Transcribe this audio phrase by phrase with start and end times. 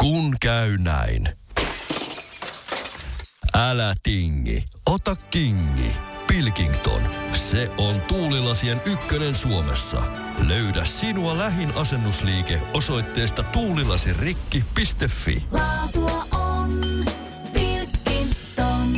[0.00, 1.28] Kun käy näin.
[3.54, 5.92] Älä tingi, ota kingi.
[6.26, 10.02] Pilkington, se on tuulilasien ykkönen Suomessa.
[10.48, 15.46] Löydä sinua lähin asennusliike osoitteesta tuulilasirikki.fi.
[15.52, 16.80] Laatua on
[17.52, 18.88] Pilkington.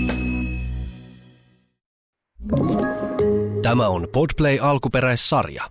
[3.63, 5.71] Tämä on Podplay alkuperäissarja.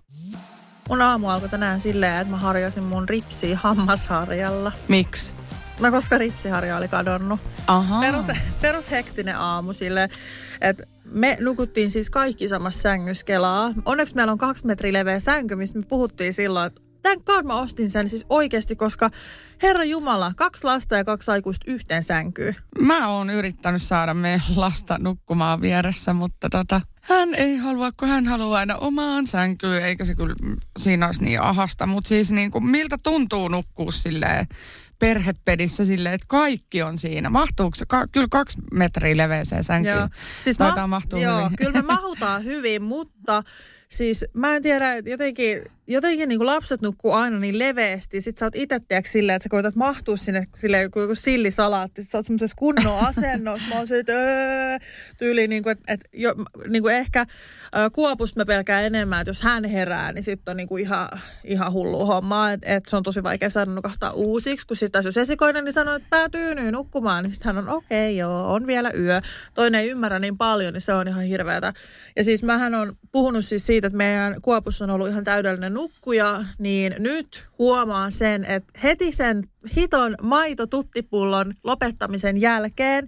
[0.88, 4.72] Mun aamu alkoi tänään silleen, että mä harjasin mun ripsiä hammasharjalla.
[4.88, 5.32] Miksi?
[5.80, 7.40] No koska ripsiharja oli kadonnut.
[7.66, 8.00] Aha.
[8.00, 8.26] Perus,
[8.60, 10.08] perushektinen aamu sille,
[10.60, 13.70] että me nukuttiin siis kaikki samassa sängyssä kelaa.
[13.84, 17.54] Onneksi meillä on kaksi metriä leveä sänky, mistä me puhuttiin silloin, että Tän God mä
[17.54, 19.10] ostin sen siis oikeasti, koska
[19.62, 22.56] Herra Jumala, kaksi lasta ja kaksi aikuista yhteen sänkyyn.
[22.80, 28.26] Mä oon yrittänyt saada meidän lasta nukkumaan vieressä, mutta tota, hän ei halua, kun hän
[28.26, 30.34] haluaa aina omaan sänkyyn, eikä se kyllä
[30.78, 31.86] siinä olisi niin ahasta.
[31.86, 34.46] Mutta siis niin kuin, miltä tuntuu nukkua silleen
[34.98, 37.30] perhepedissä silleen, että kaikki on siinä.
[37.30, 37.86] Mahtuuko se?
[37.86, 39.96] Ka- kyllä kaksi metriä leveäseen sänkyyn.
[39.96, 40.08] Joo.
[40.42, 41.56] Siis Taitaa ma- joo, hyvin.
[41.56, 43.42] kyllä me mahutaan hyvin, mutta
[43.88, 48.20] siis mä en tiedä, jotenkin, jotenkin niin kuin lapset nukkuu aina niin leveästi.
[48.20, 52.04] Sit sä oot itse tiedätkö silleen, että sä koetat mahtua sinne silleen kuin joku sillisalaatti.
[52.04, 53.68] Sä oot semmoisessa kunnon asennossa.
[53.68, 54.78] Mä oon se, että öö,
[55.18, 56.34] tyyli niin kuin, että, että jo,
[56.68, 57.26] niin kuin ehkä
[57.76, 61.08] ö, Kuopusta mä pelkään enemmän, että jos hän herää, niin sitten on niin kuin ihan,
[61.44, 62.52] ihan hullu homma.
[62.52, 65.94] Että, että se on tosi vaikea saada nukahtaa uusiksi, kun sitten jos esikoinen, niin sanoo,
[65.94, 69.20] että päätyy nyt nukkumaan, niin sitten hän on okei, okay, joo, on vielä yö.
[69.54, 71.72] Toinen ei ymmärrä niin paljon, niin se on ihan hirveätä.
[72.16, 76.44] Ja siis mähän on puhunut siis siitä, että meidän Kuopussa on ollut ihan täydellinen nukkuja,
[76.58, 79.44] niin nyt huomaan sen, että heti sen
[79.76, 83.06] hiton maitotuttipullon lopettamisen jälkeen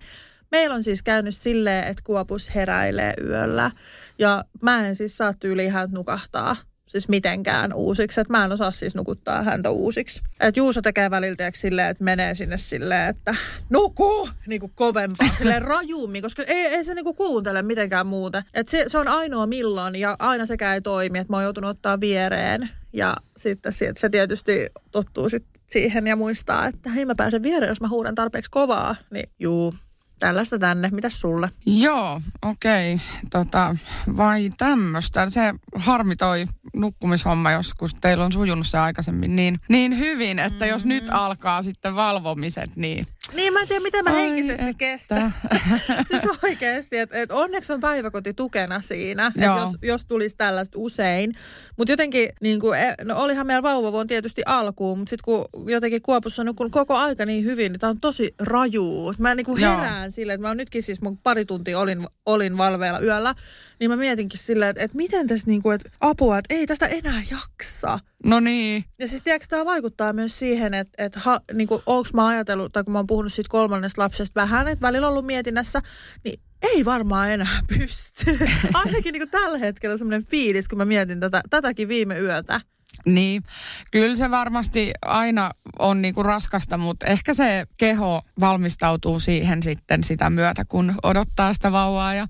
[0.51, 3.71] Meillä on siis käynyt silleen, että Kuopus heräilee yöllä.
[4.19, 6.57] Ja mä en siis saa tyyliin nukahtaa
[6.91, 8.21] siis mitenkään uusiksi.
[8.21, 10.23] Että mä en osaa siis nukuttaa häntä uusiksi.
[10.41, 13.35] Et Juuso tekee välillä silleen, että menee sinne silleen, että
[13.71, 14.29] nuku!
[14.47, 18.43] Niin kuin kovempaa, silleen rajummin, koska ei, ei se niinku kuuntele mitenkään muuta.
[18.55, 21.71] Et se, se, on ainoa milloin ja aina sekään ei toimi, että mä oon joutunut
[21.71, 22.71] ottaa viereen.
[22.93, 27.81] Ja sitten se, tietysti tottuu sit siihen ja muistaa, että hei mä pääsen viereen, jos
[27.81, 28.97] mä huudan tarpeeksi kovaa.
[29.11, 29.75] Niin juu,
[30.21, 30.89] tällaista tänne.
[30.93, 31.51] Mitäs sulle?
[31.67, 32.95] Joo, okei.
[32.95, 33.07] Okay.
[33.31, 33.77] Tota,
[34.17, 35.31] vai tämmöistä.
[35.31, 37.95] Se harmi toi nukkumishomma joskus.
[38.01, 43.07] Teillä on sujunut se aikaisemmin niin, niin hyvin, että jos nyt alkaa sitten valvomiset, niin...
[43.35, 44.79] Niin, mä en tiedä, miten mä Ai henkisesti että.
[44.79, 45.35] kestän.
[46.09, 51.35] siis oikeasti, että et onneksi on päiväkoti tukena siinä, että jos, jos tulisi tällaista usein.
[51.77, 56.43] Mutta jotenkin, niin kuin, no olihan meillä vauvavuon tietysti alkuun, mutta sitten kun jotenkin Kuopussa
[56.43, 59.15] on koko aika niin hyvin, niin tämä on tosi rajuu.
[59.19, 59.77] Mä niin kuin Joo.
[60.11, 63.35] Herään silleen, että mä oon nytkin siis mun pari tuntia olin, olin valveilla yöllä,
[63.81, 66.87] niin mä mietinkin silleen, että, että miten tässä niin kuin, että apua, että ei tästä
[66.87, 67.99] enää jaksa.
[68.25, 72.09] No niin, Ja siis tiedätkö, tämä vaikuttaa myös siihen, että, että ha, niin kuin, onko
[72.15, 75.27] mä ajatellut, tai kun mä oon puhunut siitä kolmannesta lapsesta vähän, että välillä on ollut
[75.27, 75.83] mietinnässä,
[76.25, 78.39] niin ei varmaan enää pysty.
[78.75, 82.61] Ainakin niin kuin tällä hetkellä semmoinen fiilis, kun mä mietin tätä, tätäkin viime yötä.
[83.07, 83.43] Niin,
[83.91, 90.31] kyllä se varmasti aina on niinku raskasta, mutta ehkä se keho valmistautuu siihen sitten sitä
[90.31, 92.27] myötä, kun odottaa sitä vauvaa ja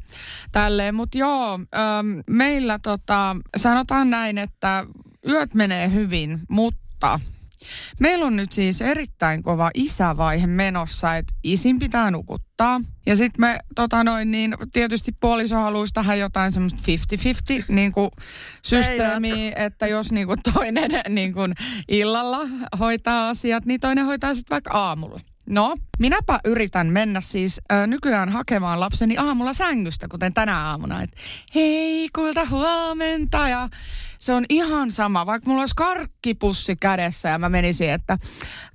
[0.53, 0.94] tälleen.
[0.94, 4.86] Mutta joo, äm, meillä tota, sanotaan näin, että
[5.28, 7.20] yöt menee hyvin, mutta
[8.00, 12.49] Meillä on nyt siis erittäin kova isävaihe menossa, että isin pitää nukuttaa.
[13.06, 16.82] Ja sitten me tota noin, niin tietysti puoliso haluaisi tähän jotain semmoista
[17.62, 18.10] 50-50 niin kuin
[18.62, 21.54] systeemiä, että jos niin kuin toinen niin kuin
[21.88, 22.41] illalla
[22.78, 25.21] hoitaa asiat, niin toinen hoitaa sitten vaikka aamulla.
[25.50, 31.02] No, minäpä yritän mennä siis ö, nykyään hakemaan lapseni aamulla sängystä, kuten tänä aamuna.
[31.02, 31.10] Et,
[31.54, 33.68] hei, kulta huomenta ja
[34.18, 38.18] se on ihan sama, vaikka mulla olisi karkkipussi kädessä ja mä menisin, että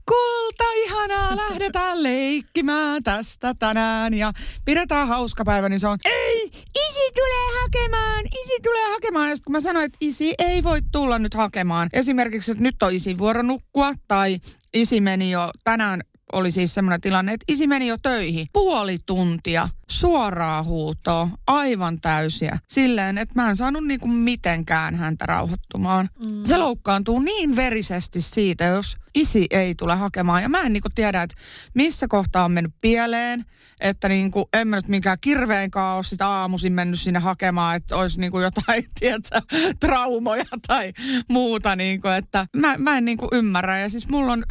[0.06, 4.34] kulta ihanaa, lähdetään leikkimään tästä tänään ja
[4.66, 6.46] pidetään hauska päivä, niin se on, ei,
[6.90, 9.30] isi tulee hakemaan, isi tulee hakemaan.
[9.30, 12.94] Ja kun mä sanoin, että isi ei voi tulla nyt hakemaan, esimerkiksi, että nyt on
[12.94, 14.40] isin vuoro nukkua tai
[14.74, 16.02] isi meni jo tänään
[16.34, 18.48] oli siis semmoinen tilanne, että isi meni jo töihin.
[18.54, 22.60] Puoli tuntia, suoraa huutoa, aivan täysiä.
[22.68, 26.10] Silleen, että mä en saanut niinku mitenkään häntä rauhoittumaan.
[26.24, 26.44] Mm.
[26.44, 30.42] Se loukkaantuu niin verisesti siitä, jos isi ei tule hakemaan.
[30.42, 31.36] Ja mä en niinku tiedä, että
[31.74, 33.46] missä kohtaa on mennyt pieleen.
[33.82, 38.20] Että niinku, en mä nyt minkään kirveenkaan ole sitä aamuisin mennyt sinne hakemaan, että olisi
[38.20, 39.42] niinku jotain, tiedätkö,
[39.80, 40.94] traumoja tai
[41.30, 41.76] muuta.
[41.76, 43.80] Niinku, että mä, mä en niinku ymmärrä.
[43.80, 44.44] Ja siis mulla on,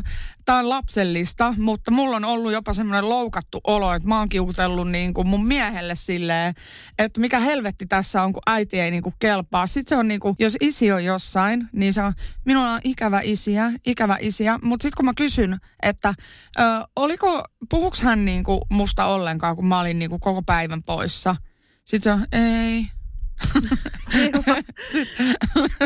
[0.45, 4.91] tää on lapsellista, mutta mulla on ollut jopa semmoinen loukattu olo, että mä oon kiutellut
[4.91, 6.55] niinku kuin mun miehelle silleen,
[6.99, 9.67] että mikä helvetti tässä on, kun äiti ei niin kuin kelpaa.
[9.67, 12.13] Sitten se on niin kuin, jos isi on jossain, niin se on,
[12.45, 14.59] minulla on ikävä isiä, ikävä isiä.
[14.63, 16.15] Mutta sitten kun mä kysyn, että
[16.59, 16.63] ö,
[16.97, 21.37] oliko, puhuks hän niin kuin musta ollenkaan, kun mä olin niin kuin koko päivän poissa.
[21.85, 22.87] Sitten se on, ei,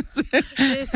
[0.09, 0.93] Siis,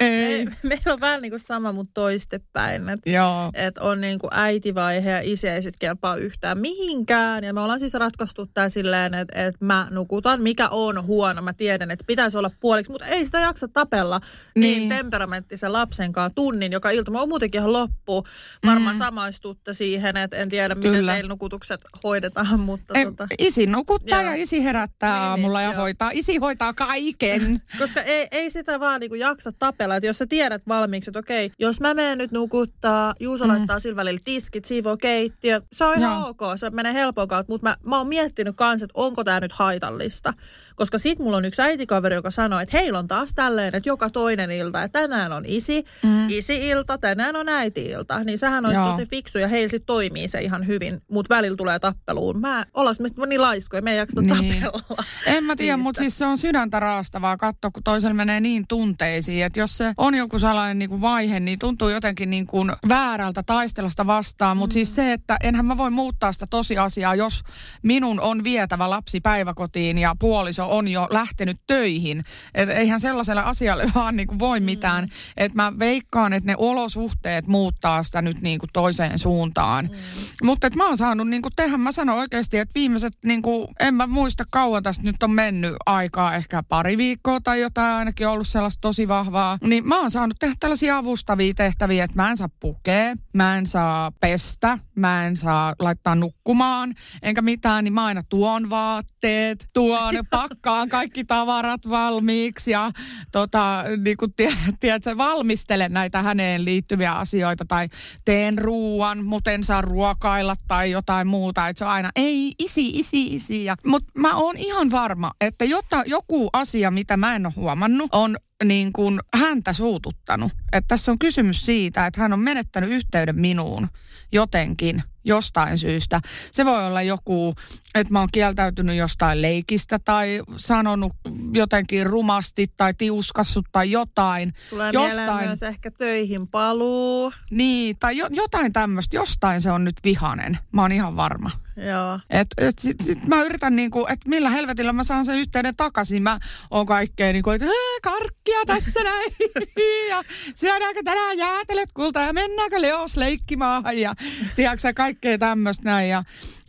[0.00, 2.88] me, meillä on vähän niin kuin sama, mutta toistepäin.
[2.88, 3.10] Että
[3.54, 7.44] et on niin kuin äitivaihe ja isä ei sitten kelpaa yhtään mihinkään.
[7.44, 11.42] Ja me ollaan siis ratkaistu tämä silleen, että, että mä nukutan, mikä on huono.
[11.42, 14.20] Mä tiedän, että pitäisi olla puoliksi, mutta ei sitä jaksa tapella
[14.56, 14.88] niin, Niin.
[14.88, 17.10] temperamenttisen lapsen kanssa tunnin joka ilta.
[17.10, 18.24] Mä oon muutenkin ihan loppu.
[18.66, 18.98] Varmaan mm.
[18.98, 21.12] samaistutte siihen, että en tiedä, miten Kyllä.
[21.12, 23.26] teillä nukutukset hoidetaan, mutta Ei, tota...
[23.38, 24.30] isi nukuttaa Joo.
[24.30, 25.80] ja isi herättää Niin, niin, aamulla ja joo.
[25.82, 26.10] hoitaa.
[26.14, 27.62] Isi hoitaa kaiken.
[27.78, 29.96] Koska ei, ei sitä vaan niinku jaksa tapella.
[29.96, 33.50] Että jos sä tiedät valmiiksi, että okei, jos mä menen nyt nukuttaa, Juuso mm.
[33.50, 36.28] laittaa sillä välillä tiskit, siivoo keittiö, se on ihan Joo.
[36.28, 37.52] ok, se menee helpon kautta.
[37.52, 40.32] Mutta mä, mä oon miettinyt kans, että onko tämä nyt haitallista.
[40.76, 44.10] Koska sit mulla on yksi äitikaveri, joka sanoi, että heillä on taas tälleen, että joka
[44.10, 46.28] toinen ilta, että tänään on isi, mm.
[46.28, 48.24] isi-ilta, tänään on äiti-ilta.
[48.24, 51.02] Niin sehän olisi tosi fiksu ja heillä sit toimii se ihan hyvin.
[51.10, 52.40] Mutta välillä tulee tappeluun.
[52.40, 52.96] Mä, ollaan
[53.26, 54.62] niin laiskoja, me ei jaksa Niin.
[54.62, 55.04] tapella.
[55.26, 59.44] En mä tiedä, mutta siis se on sydäntä raastavaa katsoa, kun toisella menee niin tunteisiin,
[59.44, 63.42] että jos se on joku sellainen niin kuin vaihe, niin tuntuu jotenkin niin kuin väärältä
[63.42, 64.56] taistella sitä vastaan.
[64.56, 67.42] Mutta siis se, että enhän mä voi muuttaa sitä tosiasiaa, jos
[67.82, 72.24] minun on vietävä lapsi päiväkotiin ja puoliso on jo lähtenyt töihin.
[72.54, 75.04] Et eihän sellaiselle asialle vaan niin kuin voi mitään.
[75.04, 75.10] Mm.
[75.36, 79.84] Että mä veikkaan, että ne olosuhteet muuttaa sitä nyt niin kuin toiseen suuntaan.
[79.84, 80.46] Mm.
[80.46, 83.94] Mutta mä oon saanut niin kuin tehdä, mä sanon oikeasti, että viimeiset, niin kuin, en
[83.94, 88.48] mä muista kauan tästä nyt on mennyt aikaa, ehkä pari viikkoa tai jotain, ainakin ollut
[88.48, 89.58] sellaista tosi vahvaa.
[89.60, 93.66] Niin mä oon saanut tehdä tällaisia avustavia tehtäviä, että mä en saa pukea, mä en
[93.66, 100.14] saa pestä, mä en saa laittaa nukkumaan, enkä mitään, niin mä aina tuon vaatteet, tuon,
[100.30, 102.90] pakkaan kaikki tavarat valmiiksi ja
[103.32, 107.88] tota, niin kuin tie, tiedätkö, valmistelen näitä häneen liittyviä asioita tai
[108.24, 111.68] teen ruuan, mutta en saa ruokailla tai jotain muuta.
[111.68, 113.64] Että se on aina, ei, isi, isi, isi.
[113.64, 118.08] Ja, mutta mä oon ihan varma, että jotta joku asia, mitä mä en ole huomannut,
[118.12, 120.52] on niin kuin häntä suututtanut.
[120.72, 123.88] Että tässä on kysymys siitä, että hän on menettänyt yhteyden minuun
[124.32, 126.20] jotenkin, jostain syystä.
[126.52, 127.54] Se voi olla joku,
[127.94, 131.12] että mä oon kieltäytynyt jostain leikistä tai sanonut
[131.54, 134.52] jotenkin rumasti tai tiuskassut tai jotain.
[134.70, 137.32] Tulee jostain, myös ehkä töihin paluu.
[137.50, 140.58] Niin, tai jo, jotain tämmöistä, jostain se on nyt vihanen.
[140.72, 141.50] Mä oon ihan varma.
[141.76, 142.20] Joo.
[142.30, 146.22] Et, et sit, sit mä yritän niinku, että millä helvetillä mä saan sen yhteyden takaisin.
[146.22, 146.38] Mä
[146.70, 149.32] oon kaikkea niinku, että "Ää, karkkia tässä näin.
[150.10, 150.22] ja
[150.54, 154.14] syödäänkö tänään jäätelöt kulta ja mennäänkö Leos leikkimaahan ja
[154.56, 156.08] tiedätkö sä, kaikkea tämmöistä näin.
[156.08, 156.24] Ja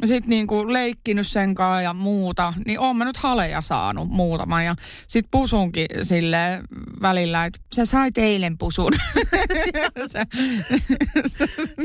[0.05, 2.53] sit niinku leikkinyt sen kanssa ja muuta.
[2.65, 4.63] Niin oon mä nyt haleja saanut muutama.
[4.63, 4.75] Ja
[5.07, 6.61] sit pusunkin sille
[7.01, 8.93] välillä, että sä sait eilen pusun.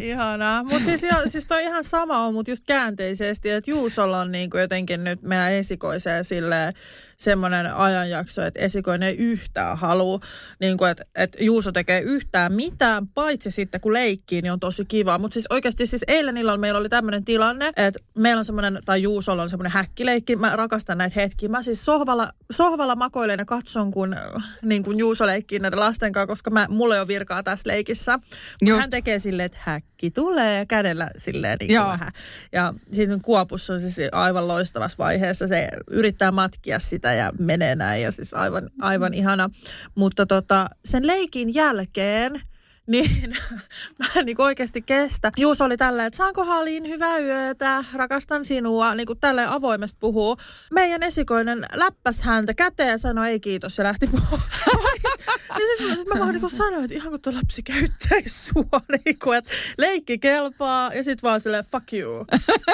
[0.03, 0.65] Ihanaa.
[0.65, 4.59] Mutta siis, jo, siis toi ihan sama on, mutta just käänteisesti, että Juusolla on niinku
[4.59, 6.73] jotenkin nyt meidän esikoiseen sille
[7.17, 10.19] semmoinen ajanjakso, että esikoinen ei yhtään halua,
[10.61, 15.19] niinku, että, että Juuso tekee yhtään mitään, paitsi sitten kun leikkii, niin on tosi kiva.
[15.19, 19.03] Mutta siis oikeasti siis eilen illalla meillä oli tämmöinen tilanne, että meillä on semmoinen, tai
[19.03, 21.49] Juusolla on semmoinen häkkileikki, mä rakastan näitä hetkiä.
[21.49, 24.17] Mä siis sohvalla, sohvalla makoilen ja katson, kun,
[24.63, 28.19] niin kun Juuso leikkii näiden lasten kanssa, koska mä, mulla ei ole virkaa tässä leikissä.
[28.67, 28.81] Just.
[28.81, 32.13] hän tekee silleen, että häkki tulee kädellä silleen niin kuin vähän.
[32.53, 35.49] Ja sitten Kuopussa on siis aivan loistavassa vaiheessa.
[35.49, 39.51] Se yrittää matkia sitä ja menee näin ja siis aivan, aivan ihana.
[39.95, 42.43] Mutta tota, sen leikin jälkeen
[42.87, 43.37] niin
[43.99, 45.33] mä en niin oikeasti kestä.
[45.37, 50.37] Juuso oli tälleen, että saanko Halin hyvää yötä, rakastan sinua, niin kuin tälleen avoimesti puhuu.
[50.73, 54.43] Meidän esikoinen läppäs häntä käteen ja sanoi ei kiitos ja lähti pois.
[55.59, 58.81] niin sitten mä, sit mä vaan niin sanoin, että ihan kun tuo lapsi käyttäisi sua,
[59.05, 62.27] niin kuin, että leikki kelpaa ja sitten vaan silleen fuck you.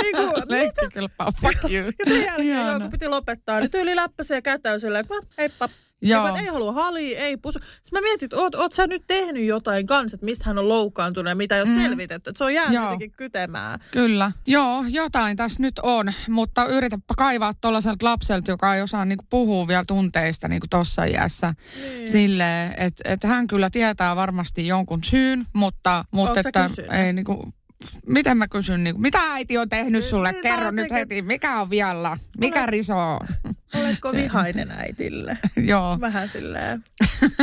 [0.03, 1.85] Niin kuin, leikki kelpaa, fuck you.
[1.99, 5.69] Ja sen jälkeen kun piti lopettaa, niin tyyli läppäsi ja kätäy silleen, että heippa.
[6.03, 6.27] Joo.
[6.27, 6.37] Joo.
[6.37, 7.59] Ei halua halia, ei pusu.
[7.59, 10.69] Sitten mä mietin, että oot, oot sä nyt tehnyt jotain kanssa, että mistä hän on
[10.69, 11.83] loukkaantunut ja mitä ei ole mm.
[11.83, 12.31] selvitetty.
[12.31, 12.85] Että se on jäänyt Joo.
[12.85, 13.81] jotenkin kytemään.
[13.91, 14.33] Kyllä.
[14.47, 19.69] Joo, jotain tässä nyt on, mutta yritäpä kaivaa tuollaiselta lapselta, joka ei osaa niinku puhua
[19.69, 21.55] vielä tunteista niinku tuossa iässä.
[21.83, 22.09] Niin.
[22.09, 27.53] Silleen, että et hän kyllä tietää varmasti jonkun syyn, mutta, mutta että ei niinku,
[28.07, 30.33] miten mä kysyn, niinku, mitä äiti on tehnyt sulle?
[30.33, 32.19] Niin, Kerro nyt tekee- heti, mikä on vialla?
[32.39, 33.21] Mikä Olet- risoo?
[33.75, 35.39] Oletko vihainen äitille?
[35.57, 35.99] Joo.
[36.01, 36.85] Vähän silleen.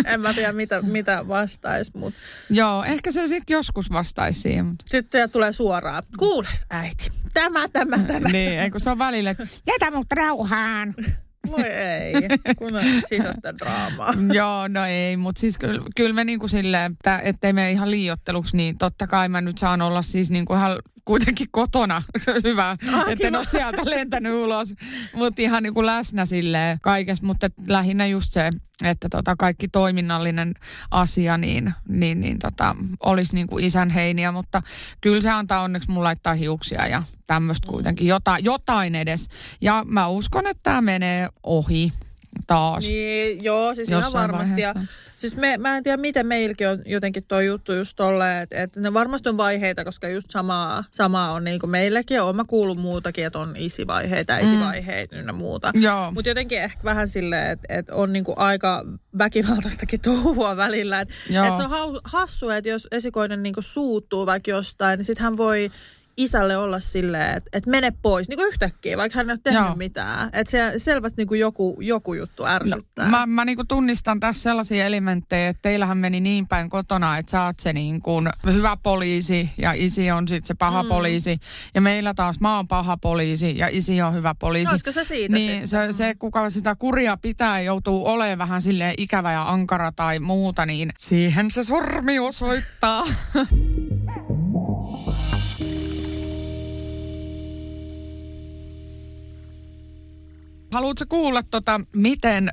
[0.06, 4.66] En mä tiedä, mitä, mitä vastaisi, mutta Joo, ehkä se sitten joskus vastaisi siihen.
[4.66, 4.86] Mutta.
[4.88, 6.04] sitten sieltä tulee suoraan.
[6.18, 8.30] Kuules äiti, tämä, tämä, tämä.
[8.30, 9.36] Niin, eikö se on välillä,
[9.68, 10.96] jätä mut rauhaan.
[11.52, 12.14] Voi ei,
[12.58, 14.14] kun on sisäistä draamaa.
[14.34, 17.92] Joo, no ei, mutta siis kyllä, kyllä me niin kuin silleen, että ettei me ihan
[17.92, 22.02] liiotteluksi, niin totta kai mä nyt saan olla siis niin kuin ihan kuitenkin kotona.
[22.44, 24.74] Hyvä, Ah, että en ole sieltä lentänyt ulos,
[25.14, 28.50] mutta ihan niin kuin läsnä silleen kaikessa, mutta lähinnä just se,
[28.84, 30.54] että tota kaikki toiminnallinen
[30.92, 34.62] asia, niin, niin, niin tota, olisi niin kuin isän heiniä, mutta
[35.02, 39.28] kyllä se antaa onneksi mun laittaa hiuksia ja tämmöistä kuitenkin jotain, jotain edes.
[39.62, 41.92] Ja mä uskon, että tämä menee ohi
[42.48, 42.84] taas.
[42.84, 44.62] Niin, joo, siis ihan varmasti.
[44.62, 44.74] Ja,
[45.18, 48.80] siis me, mä en tiedä, miten meilläkin on jotenkin tuo juttu just tolleen, että, että
[48.80, 52.22] ne varmasti on vaiheita, koska just samaa, samaa on niin kuin meilläkin.
[52.22, 55.72] Oon mä kuullut muutakin, että on isivaiheita, äitivaiheita ynnä muuta.
[56.14, 58.86] Mutta jotenkin ehkä vähän silleen, että, että on niinku aika
[59.18, 61.02] väkivaltaistakin touhua välillä.
[61.02, 61.14] Että
[61.48, 65.38] et se on hau- hassu, että jos esikoinen niinku suuttuu vaikka jostain, niin sitten hän
[65.38, 65.72] voi
[66.18, 69.76] isälle olla silleen, että, että mene pois niinku yhtäkkiä, vaikka hän ei ole tehnyt Joo.
[69.76, 70.30] mitään.
[70.34, 73.06] Että se selvästi niinku joku, joku juttu ärsyttää.
[73.06, 77.32] No, mä, mä niinku tunnistan tässä sellaisia elementtejä, että teillähän meni niin päin kotona, että
[77.32, 80.90] sä oot se niinku hyvä poliisi ja isi on sitten se paha mm.
[80.90, 81.40] poliisi.
[81.76, 84.66] Ja meillä taas mä oon paha poliisi ja isi on hyvä poliisi.
[84.66, 85.68] No, olisiko se siitä Niin sitten?
[85.68, 90.66] se, se, kuka sitä kuria pitää joutuu olemaan vähän silleen ikävä ja ankara tai muuta,
[90.66, 93.06] niin siihen se sormi osoittaa.
[100.74, 102.50] Haluatko kuulla, tota, miten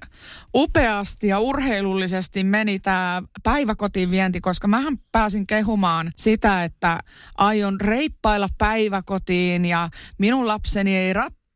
[0.54, 7.00] upeasti ja urheilullisesti meni tämä päiväkotiin vienti, koska mähän pääsin kehumaan sitä, että
[7.38, 9.88] aion reippailla päiväkotiin ja
[10.18, 11.12] minun lapseni ei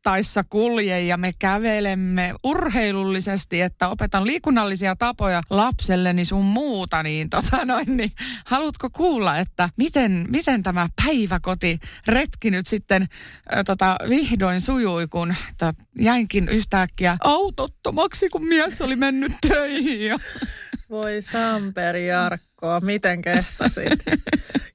[0.07, 7.65] rattaissa kulje ja me kävelemme urheilullisesti, että opetan liikunnallisia tapoja lapselleni sun muuta, niin, tota
[7.65, 8.11] noin, niin
[8.45, 13.07] haluatko kuulla, että miten, miten tämä päiväkoti retki nyt sitten
[13.55, 20.05] ö, tota, vihdoin sujui, kun tot, jäinkin yhtäkkiä autottomaksi, kun mies oli mennyt töihin.
[20.05, 20.17] Ja...
[20.89, 24.03] Voi Samperi Jarkko, miten kehtasit?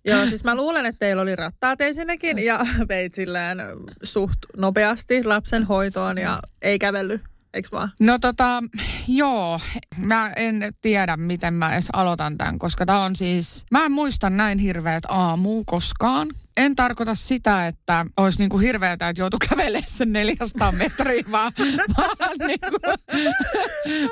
[0.04, 3.58] Joo, siis mä luulen, että teillä oli rattaat ensinnäkin ja veit silleen
[4.02, 7.20] suht nopeasti lapsen hoitoon ja ei kävellyt,
[7.54, 7.92] eikö vaan?
[8.00, 8.62] No tota,
[9.08, 9.60] joo,
[9.96, 14.30] mä en tiedä, miten mä edes aloitan tämän, koska tää on siis, mä en muista
[14.30, 16.28] näin hirveät aamua koskaan.
[16.56, 21.52] En tarkoita sitä, että olisi niinku hirveätä, että joutuu kävelemään sen 400 metriä, vaan,
[21.98, 22.78] vaan, niinku,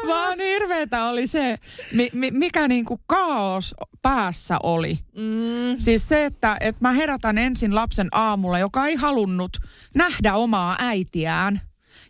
[0.06, 1.59] vaan hirveätä oli se,
[1.92, 4.99] mi, mi, mikä niinku kaos päässä oli.
[5.16, 9.56] Mm, Siis se, että, että mä herätän ensin lapsen aamulla, joka ei halunnut
[9.94, 11.61] nähdä omaa äitiään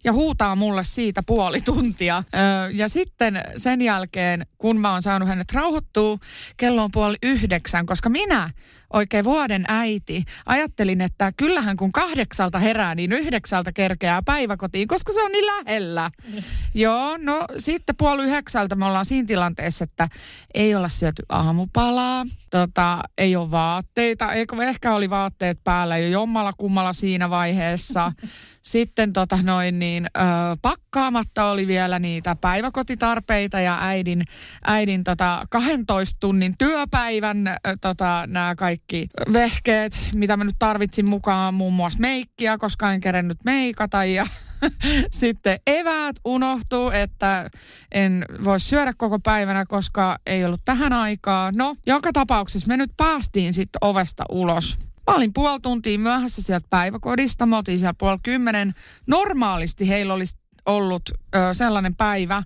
[0.05, 2.25] ja huutaa mulle siitä puoli tuntia.
[2.35, 6.19] Öö, ja sitten sen jälkeen, kun mä oon saanut hänet rauhoittua,
[6.57, 8.51] kello on puoli yhdeksän, koska minä,
[8.93, 15.23] oikein vuoden äiti, ajattelin, että kyllähän kun kahdeksalta herää, niin yhdeksältä kerkeää päiväkotiin, koska se
[15.23, 16.11] on niin lähellä.
[16.75, 20.09] Joo, no sitten puoli yhdeksältä me ollaan siinä tilanteessa, että
[20.55, 26.53] ei olla syöty aamupalaa, tota, ei ole vaatteita, eikö ehkä oli vaatteet päällä jo jommalla
[26.57, 28.13] kummalla siinä vaiheessa.
[28.63, 30.21] Sitten tota noin niin, ö,
[30.63, 34.25] pakkaamatta oli vielä niitä päiväkotitarpeita ja äidin,
[34.65, 41.73] äidin tota 12 tunnin työpäivän tota, nämä kaikki vehkeet, mitä mä nyt tarvitsin mukaan, muun
[41.73, 44.27] muassa meikkiä, koska en kerennyt meikata ja
[45.21, 47.51] sitten eväät unohtuu, että
[47.93, 51.51] en voi syödä koko päivänä, koska ei ollut tähän aikaa.
[51.55, 54.90] No, joka tapauksessa me nyt päästiin sitten ovesta ulos.
[55.11, 57.47] Mä olin puoli tuntia myöhässä sieltä päiväkodista.
[57.47, 58.75] Me oltiin siellä puoli kymmenen.
[59.07, 60.37] Normaalisti heillä olisi
[60.67, 61.03] ollut
[61.35, 62.43] ö, sellainen päivä,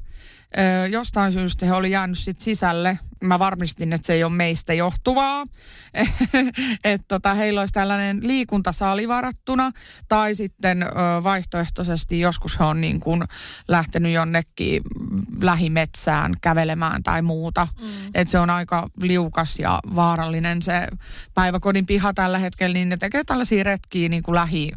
[0.90, 2.98] jostain syystä he oli jäänyt sit sisälle.
[3.24, 5.44] Mä varmistin, että se ei ole meistä johtuvaa.
[6.84, 9.70] että tota, heillä olisi tällainen liikuntasali varattuna.
[10.08, 10.86] Tai sitten ö,
[11.22, 13.24] vaihtoehtoisesti joskus he on niin kuin
[13.68, 14.82] lähtenyt jonnekin
[15.40, 17.68] lähimetsään kävelemään tai muuta.
[17.80, 17.86] Mm.
[18.14, 20.88] Että se on aika liukas ja vaarallinen se
[21.34, 24.72] päiväkodin piha tällä hetkellä, niin ne tekee tällaisia retkiä niin kuin lähi,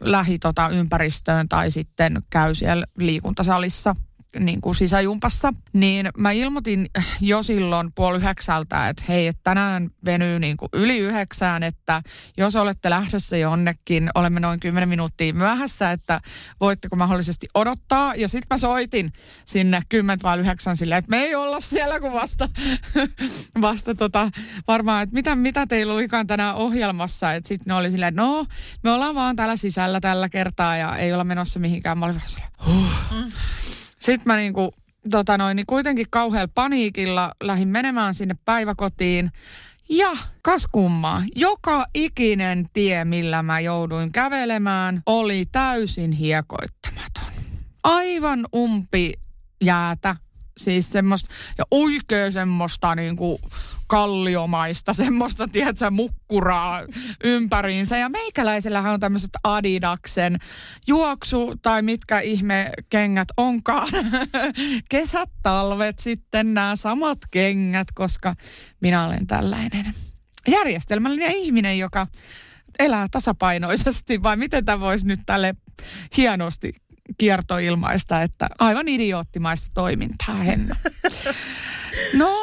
[0.00, 3.96] lähi tota, ympäristöön tai sitten käy siellä liikuntasalissa
[4.38, 6.86] niin kuin sisäjumpassa, niin mä ilmoitin
[7.20, 12.02] jo silloin puoli yhdeksältä, että hei, että tänään venyy niin kuin yli yhdeksään, että
[12.36, 16.20] jos olette lähdössä jonnekin, olemme noin 10 minuuttia myöhässä, että
[16.60, 18.14] voitteko mahdollisesti odottaa.
[18.14, 19.12] Ja sitten mä soitin
[19.44, 22.48] sinne 10 vai 9 silleen, että me ei olla siellä kuin vasta,
[23.60, 24.30] vasta tota,
[24.68, 27.32] varmaan, että mitä, mitä teillä olikaan tänään ohjelmassa.
[27.32, 28.46] Että sitten ne oli silleen, että no,
[28.82, 31.98] me ollaan vaan täällä sisällä tällä kertaa ja ei olla menossa mihinkään.
[31.98, 33.32] Mä olin vähän silleen, huh.
[34.02, 34.74] Sitten mä niinku,
[35.10, 39.30] tota noin, niin kuitenkin kauhealla paniikilla lähdin menemään sinne päiväkotiin.
[39.88, 47.32] Ja kas kummaa, joka ikinen tie, millä mä jouduin kävelemään, oli täysin hiekoittamaton.
[47.82, 49.12] Aivan umpi
[49.64, 50.16] jäätä,
[50.58, 53.40] siis semmoista, ja oikein semmoista niinku
[53.88, 56.82] kalliomaista, semmoista, tiedätkö, mukkuraa
[57.24, 57.96] ympäriinsä.
[57.98, 60.38] Ja meikäläisellähän on tämmöiset Adidaksen
[60.86, 63.88] juoksu tai mitkä ihme kengät onkaan.
[64.90, 68.34] Kesät, talvet sitten nämä samat kengät, koska
[68.80, 69.94] minä olen tällainen
[70.48, 72.06] järjestelmällinen ihminen, joka
[72.78, 75.54] elää tasapainoisesti, vai miten tämä voisi nyt tälle
[76.16, 76.72] hienosti
[77.18, 80.76] kiertoilmaista, että aivan idioottimaista toimintaa, Henna.
[82.14, 82.36] No,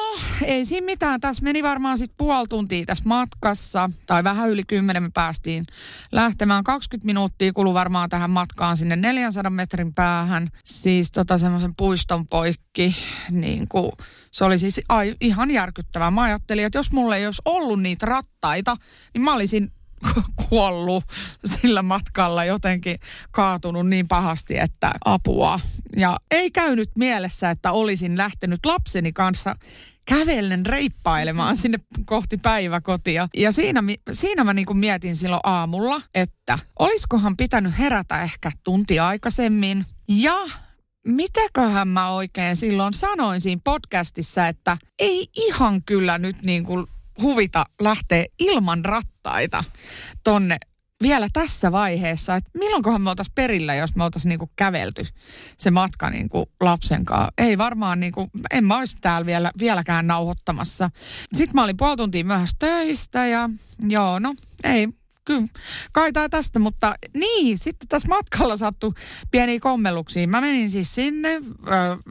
[0.44, 1.22] ei siinä mitään.
[1.22, 5.66] Tässä meni varmaan sitten puoli tuntia tässä matkassa, tai vähän yli kymmenen me päästiin
[6.12, 6.64] lähtemään.
[6.64, 12.96] 20 minuuttia kului varmaan tähän matkaan sinne 400 metrin päähän, siis tota semmoisen puiston poikki.
[13.32, 13.92] Niin kuin,
[14.32, 16.12] se oli siis ai, ihan järkyttävää.
[16.12, 18.76] Mä ajattelin, että jos mulla ei olisi ollut niitä rattaita,
[19.14, 19.72] niin mä olisin
[20.50, 21.04] kuollut
[21.46, 23.00] sillä matkalla jotenkin
[23.32, 25.60] kaatunut niin pahasti, että apua.
[25.96, 29.56] Ja ei käynyt mielessä, että olisin lähtenyt lapseni kanssa
[30.06, 33.28] kävellen reippailemaan sinne kohti päiväkotia.
[33.38, 39.86] Ja siinä, siinä mä niin mietin silloin aamulla, että olisikohan pitänyt herätä ehkä tunti aikaisemmin.
[40.08, 40.36] Ja
[41.08, 46.88] mitäköhän mä oikein silloin sanoin siinä podcastissa, että ei ihan kyllä nyt niin kuin
[47.22, 49.64] huvita lähteä ilman rattaita
[50.24, 50.58] tonne
[51.02, 55.06] vielä tässä vaiheessa, että milloinkohan me oltaisiin perillä, jos me oltaisiin niinku kävelty
[55.58, 57.34] se matka niinku lapsen kanssa.
[57.38, 60.90] Ei varmaan, niinku, en mä olisi täällä vielä, vieläkään nauhoittamassa.
[61.34, 63.50] Sitten mä olin puoli tuntia myöhässä töistä ja
[63.90, 64.88] joo, no ei,
[65.26, 65.48] kyllä
[65.92, 68.94] kaitaa tästä, mutta niin, sitten tässä matkalla sattui
[69.32, 70.28] pieniä kommelluksia.
[70.28, 71.42] Mä menin siis sinne,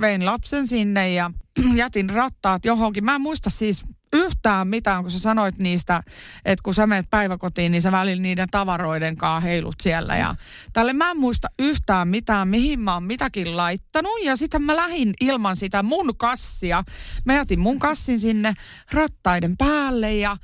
[0.00, 1.30] vein lapsen sinne ja
[1.74, 3.04] jätin rattaat johonkin.
[3.04, 6.02] Mä en muista siis yhtään mitään, kun sä sanoit niistä,
[6.44, 10.16] että kun sä menet päiväkotiin, niin sä välillä niiden tavaroiden kanssa heilut siellä.
[10.16, 10.34] Ja
[10.72, 14.22] tälle mä en muista yhtään mitään, mihin mä oon mitäkin laittanut.
[14.24, 16.84] Ja sitten mä lähdin ilman sitä mun kassia.
[17.24, 18.54] Mä jätin mun kassin sinne
[18.92, 20.36] rattaiden päälle ja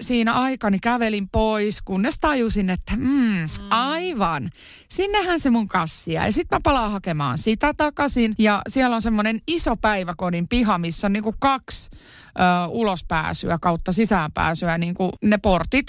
[0.00, 4.50] siinä aikani kävelin pois, kunnes tajusin, että mm, aivan,
[4.88, 6.26] sinnehän se mun kassia.
[6.26, 8.34] Ja sitten mä palaan hakemaan sitä takaisin.
[8.38, 14.78] Ja siellä on semmoinen iso päiväkodin piha, missä on niinku kaksi ö, ulospääsyä kautta sisäänpääsyä,
[14.78, 15.86] niinku ne portit.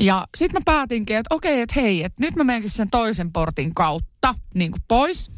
[0.00, 3.74] Ja sitten mä päätinkin, että okei, että hei, että nyt mä menenkin sen toisen portin
[3.74, 5.30] kautta niin kuin pois.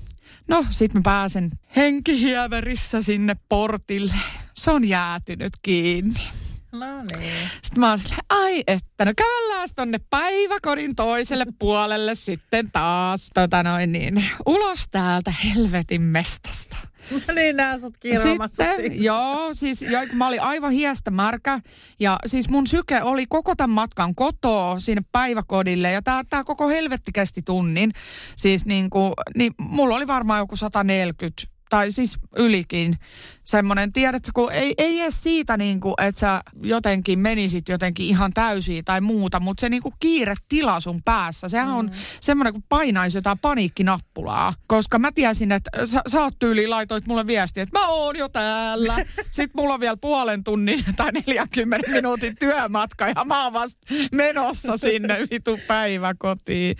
[0.48, 4.14] No, sit mä pääsen henkihieverissä sinne portille.
[4.54, 6.20] Se on jäätynyt kiinni.
[6.74, 7.32] No niin.
[7.62, 13.62] Sitten mä oon silleen, ai että, no kävellään tonne päiväkodin toiselle puolelle sitten taas, tota
[13.62, 16.76] noin niin, ulos täältä helvetin mestasta.
[17.10, 17.94] No niin, nää sut
[18.46, 21.60] Sitten, joo, siis jo, kun mä olin aivan hiestä märkä
[22.00, 26.68] ja siis mun syke oli koko tämän matkan kotoa sinne päiväkodille ja tää, tää koko
[26.68, 27.92] helvetti kesti tunnin.
[28.37, 32.96] Siis niin kuin, niin mulla oli varmaan joku 140 tai siis ylikin
[33.44, 38.32] semmoinen, tiedätkö, kun ei, ei edes siitä niin kuin, että sä jotenkin menisit jotenkin ihan
[38.32, 41.74] täysiin tai muuta, mutta se niin kuin kiire tila sun päässä, sehän mm.
[41.74, 44.54] on semmoinen, kun painaisi jotain paniikkinappulaa.
[44.66, 48.28] Koska mä tiesin, että sä, sä oot tyyliin, laitoit mulle viestiä, että mä oon jo
[48.28, 48.96] täällä.
[49.30, 53.80] Sitten mulla on vielä puolen tunnin tai 40 minuutin työmatka ja mä oon vasta
[54.12, 56.76] menossa sinne vitu päiväkotiin.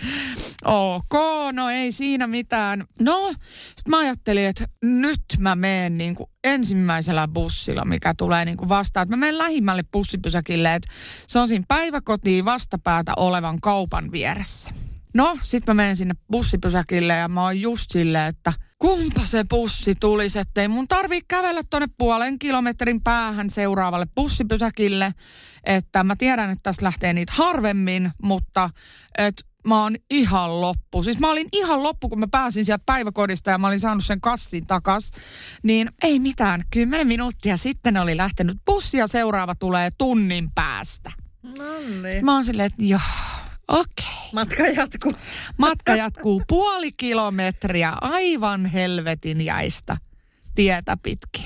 [0.65, 1.15] Ok,
[1.53, 2.85] no ei siinä mitään.
[3.01, 3.33] No,
[3.77, 8.69] sitten mä ajattelin, että nyt mä menen niin kuin ensimmäisellä bussilla, mikä tulee niin kuin
[8.69, 9.09] vastaan.
[9.09, 10.89] Mä menen lähimmälle bussipysäkille, että
[11.27, 14.71] se on siinä päiväkotiin vastapäätä olevan kaupan vieressä.
[15.15, 19.95] No, sit mä menen sinne bussipysäkille ja mä oon just silleen, että kumpa se bussi
[20.01, 25.15] tulisi, ettei mun tarvii kävellä tonne puolen kilometrin päähän seuraavalle bussipysäkille.
[25.65, 28.71] Että mä tiedän, että tässä lähtee niitä harvemmin, mutta
[29.19, 31.03] että mä oon ihan loppu.
[31.03, 34.21] Siis mä olin ihan loppu, kun mä pääsin sieltä päiväkodista ja mä olin saanut sen
[34.21, 35.11] kassin takas.
[35.63, 41.13] Niin ei mitään, kymmenen minuuttia sitten oli lähtenyt bussi ja seuraava tulee tunnin päästä.
[41.43, 41.65] No
[42.03, 42.25] niin.
[42.25, 43.01] Mä oon silleen, että joo,
[43.69, 44.07] okei.
[44.07, 44.31] Okay.
[44.33, 45.13] Matka jatkuu.
[45.59, 49.97] Matka jatkuu puoli kilometriä aivan helvetin jäistä
[50.55, 51.45] tietä pitkin.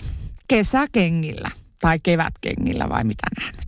[0.48, 1.50] Kesäkengillä
[1.80, 3.67] tai kevätkengillä vai mitä nämä nyt on.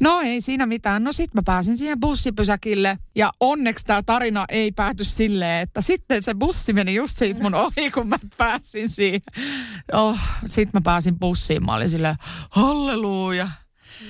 [0.00, 1.04] No ei siinä mitään.
[1.04, 6.22] No sit mä pääsin siihen bussipysäkille ja onneksi tämä tarina ei pääty silleen, että sitten
[6.22, 9.20] se bussi meni just siitä mun ohi, kun mä pääsin siihen.
[9.92, 10.18] Oh,
[10.48, 11.66] sit mä pääsin bussiin.
[11.66, 12.16] Mä olin silleen,
[12.50, 13.48] halleluja.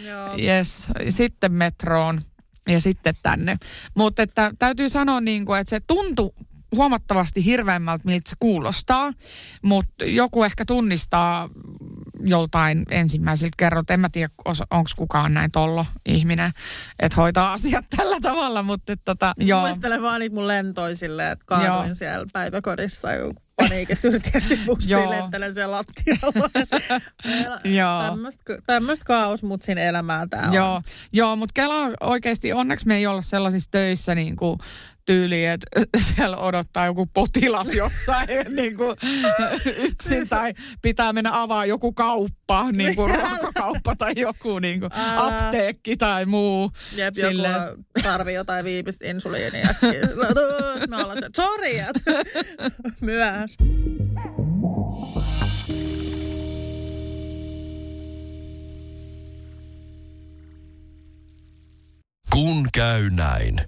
[0.05, 0.37] Joo.
[0.39, 0.87] Yes.
[1.09, 2.23] Sitten metroon
[2.69, 3.57] ja sitten tänne.
[3.95, 6.31] Mutta että täytyy sanoa niin kuin, että se tuntui
[6.77, 9.13] huomattavasti hirveämmältä, miltä se kuulostaa,
[9.63, 11.49] mutta joku ehkä tunnistaa
[12.25, 13.91] joltain ensimmäisiltä kerrot.
[13.91, 14.29] En mä tiedä,
[14.71, 16.53] onko kukaan näin tollo ihminen,
[16.99, 19.61] että hoitaa asiat tällä tavalla, mutta et, tota, joo.
[19.61, 21.95] Muistelen vaan niitä mun lentoisille, että kaaduin joo.
[21.95, 26.51] siellä päiväkodissa joku paniikissa yritin bussiin lentelen siellä lattialla.
[28.67, 30.55] Tämmöistä kaosmutsin elämää tää on.
[30.55, 34.59] Joo, joo mutta Kela oikeasti, onneksi me ei olla sellaisissa töissä niin kuin
[35.11, 35.67] tyyli, että
[36.15, 38.97] siellä odottaa joku potilas jossain niin kuin
[39.67, 40.29] yksin siis...
[40.29, 46.27] tai pitää mennä avaa joku kauppa, niin kuin ruokakauppa tai joku niin kuin apteekki tai
[46.27, 46.71] muu.
[46.97, 47.49] Jep, Sille...
[47.49, 49.75] joku tarvii jotain viimeistä insuliinia.
[50.89, 51.71] Me ollaan se, sorry,
[53.01, 53.57] myös.
[62.33, 63.61] Kun käy näin.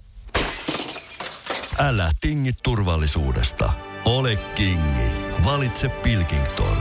[1.77, 3.73] Älä tingi turvallisuudesta.
[4.05, 5.11] Ole kingi.
[5.45, 6.77] Valitse Pilkington.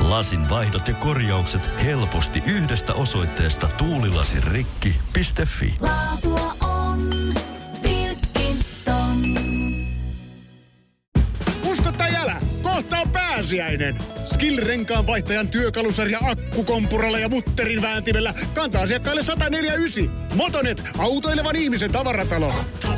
[0.00, 5.74] Lasin vaihdot ja korjaukset helposti yhdestä osoitteesta tuulilasirikki.fi.
[5.80, 7.10] Laatua on
[7.82, 9.18] Pilkington.
[11.64, 13.98] Usko tai älä, kohta on pääsiäinen.
[14.24, 20.28] Skill-renkaan vaihtajan työkalusarja akkukompuralla ja mutterin vääntimellä kantaa asiakkaille 149.
[20.34, 22.52] Motonet, autoilevan ihmisen tavaratalo.
[22.52, 22.97] Motonet.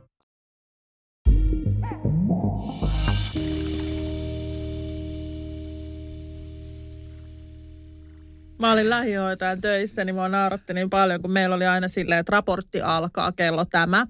[8.61, 12.31] Mä olin lähihoitajan töissä, niin mua nauratti niin paljon, kun meillä oli aina silleen, että
[12.31, 14.07] raportti alkaa kello tämä.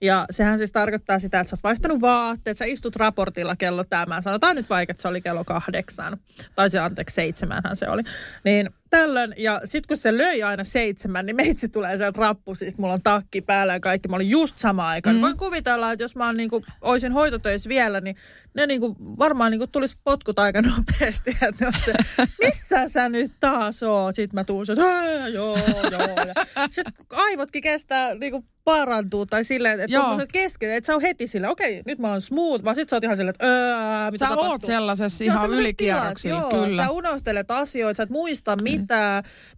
[0.00, 4.22] Ja sehän siis tarkoittaa sitä, että sä oot vaihtanut vaatteet, sä istut raportilla kello tämä.
[4.22, 6.16] Sanotaan nyt vaikka, että se oli kello kahdeksan.
[6.54, 8.02] Tai se anteeksi, seitsemänhän se oli.
[8.44, 12.94] Niin tällöin, ja sitten kun se löi aina seitsemän, niin meitsi tulee sieltä rappusista, mulla
[12.94, 15.12] on takki päällä ja kaikki, mä olin just sama aika.
[15.12, 15.20] Mm.
[15.20, 18.16] Voin kuvitella, että jos mä niinku, oisin hoitotöissä vielä, niin
[18.54, 21.92] ne niinku, varmaan niinku tulisi potkut aika nopeasti, että ne se,
[22.40, 24.14] missä sä nyt taas oot?
[24.16, 25.56] Sitten mä tuun, että joo,
[25.90, 26.16] joo.
[26.70, 31.50] Sitten aivotkin kestää niinku parantuu tai silleen, että on kesken, että sä on heti silleen,
[31.50, 34.28] okei, nyt mä oon smooth, vaan sit sä oot ihan silleen, että öö, mitä Sä
[34.28, 34.52] tapahtuu?
[34.52, 36.84] oot sellaisessa ihan ylikierroksilla, kyllä.
[36.84, 38.77] Sä unohtelet asioita, sä et muista mitään.
[38.80, 38.86] Mm.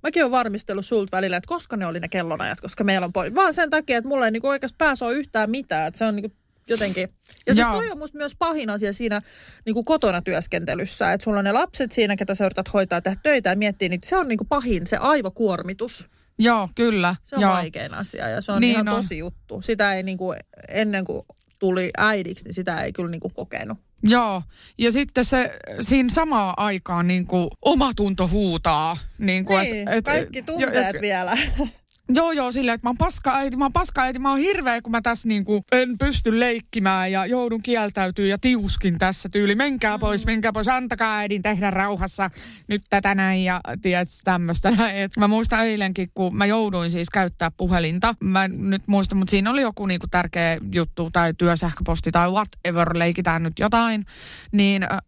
[0.02, 3.34] Mäkin oon varmistellut sulta välillä, että koska ne oli ne kellonajat, koska meillä on pois.
[3.34, 6.36] Vaan sen takia, että mulla ei niinku oikeasti pääse yhtään mitään, että se on niinku
[6.68, 7.08] jotenkin.
[7.46, 9.22] Ja siis toi on musta myös pahin asia siinä
[9.66, 13.20] niin kuin kotona työskentelyssä, että sulla on ne lapset siinä, ketä sä yrität hoitaa tehdä
[13.22, 16.08] töitä ja miettiä, niin se on niin kuin pahin, se aivokuormitus.
[16.38, 17.16] Joo, kyllä.
[17.22, 17.52] Se on Joo.
[17.52, 18.94] vaikein asia ja se on niin ihan on.
[18.94, 19.62] tosi juttu.
[19.62, 21.22] Sitä ei niin kuin, ennen kuin
[21.58, 23.78] tuli äidiksi, niin sitä ei kyllä niin kuin kokenut.
[24.02, 24.42] Joo,
[24.78, 28.96] ja sitten se siinä samaan aikaan niin kuin omatunto huutaa.
[29.18, 31.36] Niin, kuin, niin et, et, kaikki tunteet et, vielä.
[32.14, 34.82] Joo, joo, silleen, että mä oon paska äiti, mä oon paska äiti, mä oon hirveä,
[34.82, 39.54] kun mä tässä niinku en pysty leikkimään ja joudun kieltäytyy ja tiuskin tässä tyyli.
[39.54, 40.00] Menkää mm.
[40.00, 42.30] pois, menkää pois, antakaa äidin tehdä rauhassa
[42.68, 45.10] nyt tätä näin ja tiedät tämmöistä näin.
[45.18, 48.14] mä muistan eilenkin, kun mä jouduin siis käyttää puhelinta.
[48.24, 53.42] Mä nyt muistan, mutta siinä oli joku niinku tärkeä juttu tai työsähköposti tai whatever, leikitään
[53.42, 54.06] nyt jotain.
[54.52, 54.98] Niin, öö,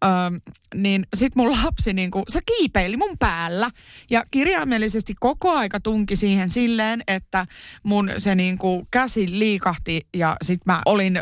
[0.75, 3.71] niin sit mun lapsi niinku, se kiipeili mun päällä
[4.09, 7.45] ja kirjaimellisesti koko aika tunki siihen silleen, silleen, että
[7.83, 11.19] mun se niinku käsi liikahti ja sit mä olin,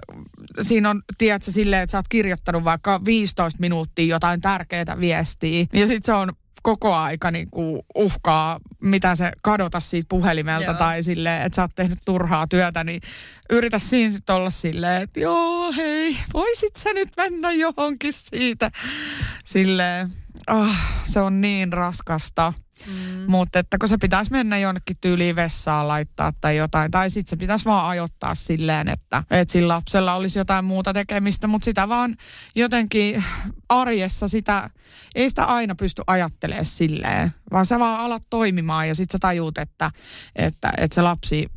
[0.62, 5.66] siinä on, tiedätkö, silleen, että sä oot kirjoittanut vaikka 15 minuuttia jotain tärkeää viestiä.
[5.74, 10.74] Ja sit se on koko aika niinku uhkaa, mitä se kadota siitä puhelimelta joo.
[10.74, 13.02] tai silleen, että sä oot tehnyt turhaa työtä, niin
[13.50, 18.72] yritä siinä sitten olla silleen, että joo, hei, voisit sä nyt mennä johonkin siitä.
[19.46, 20.10] Silleen,
[20.52, 22.54] oh, se on niin raskasta.
[22.88, 23.24] Mm.
[23.28, 27.36] Mutta että kun se pitäisi mennä jonnekin tyyliin vessaan laittaa tai jotain, tai sitten se
[27.36, 32.16] pitäisi vaan ajoittaa silleen, että, että sillä lapsella olisi jotain muuta tekemistä, mutta sitä vaan
[32.56, 33.24] jotenkin
[33.70, 34.70] arjessa sitä,
[35.16, 39.58] ei sitä aina pysty ajattelemaan silleen, vaan sä vaan alat toimimaan ja sitten sä tajuut,
[39.58, 39.92] että,
[40.36, 41.50] että, että se lapsi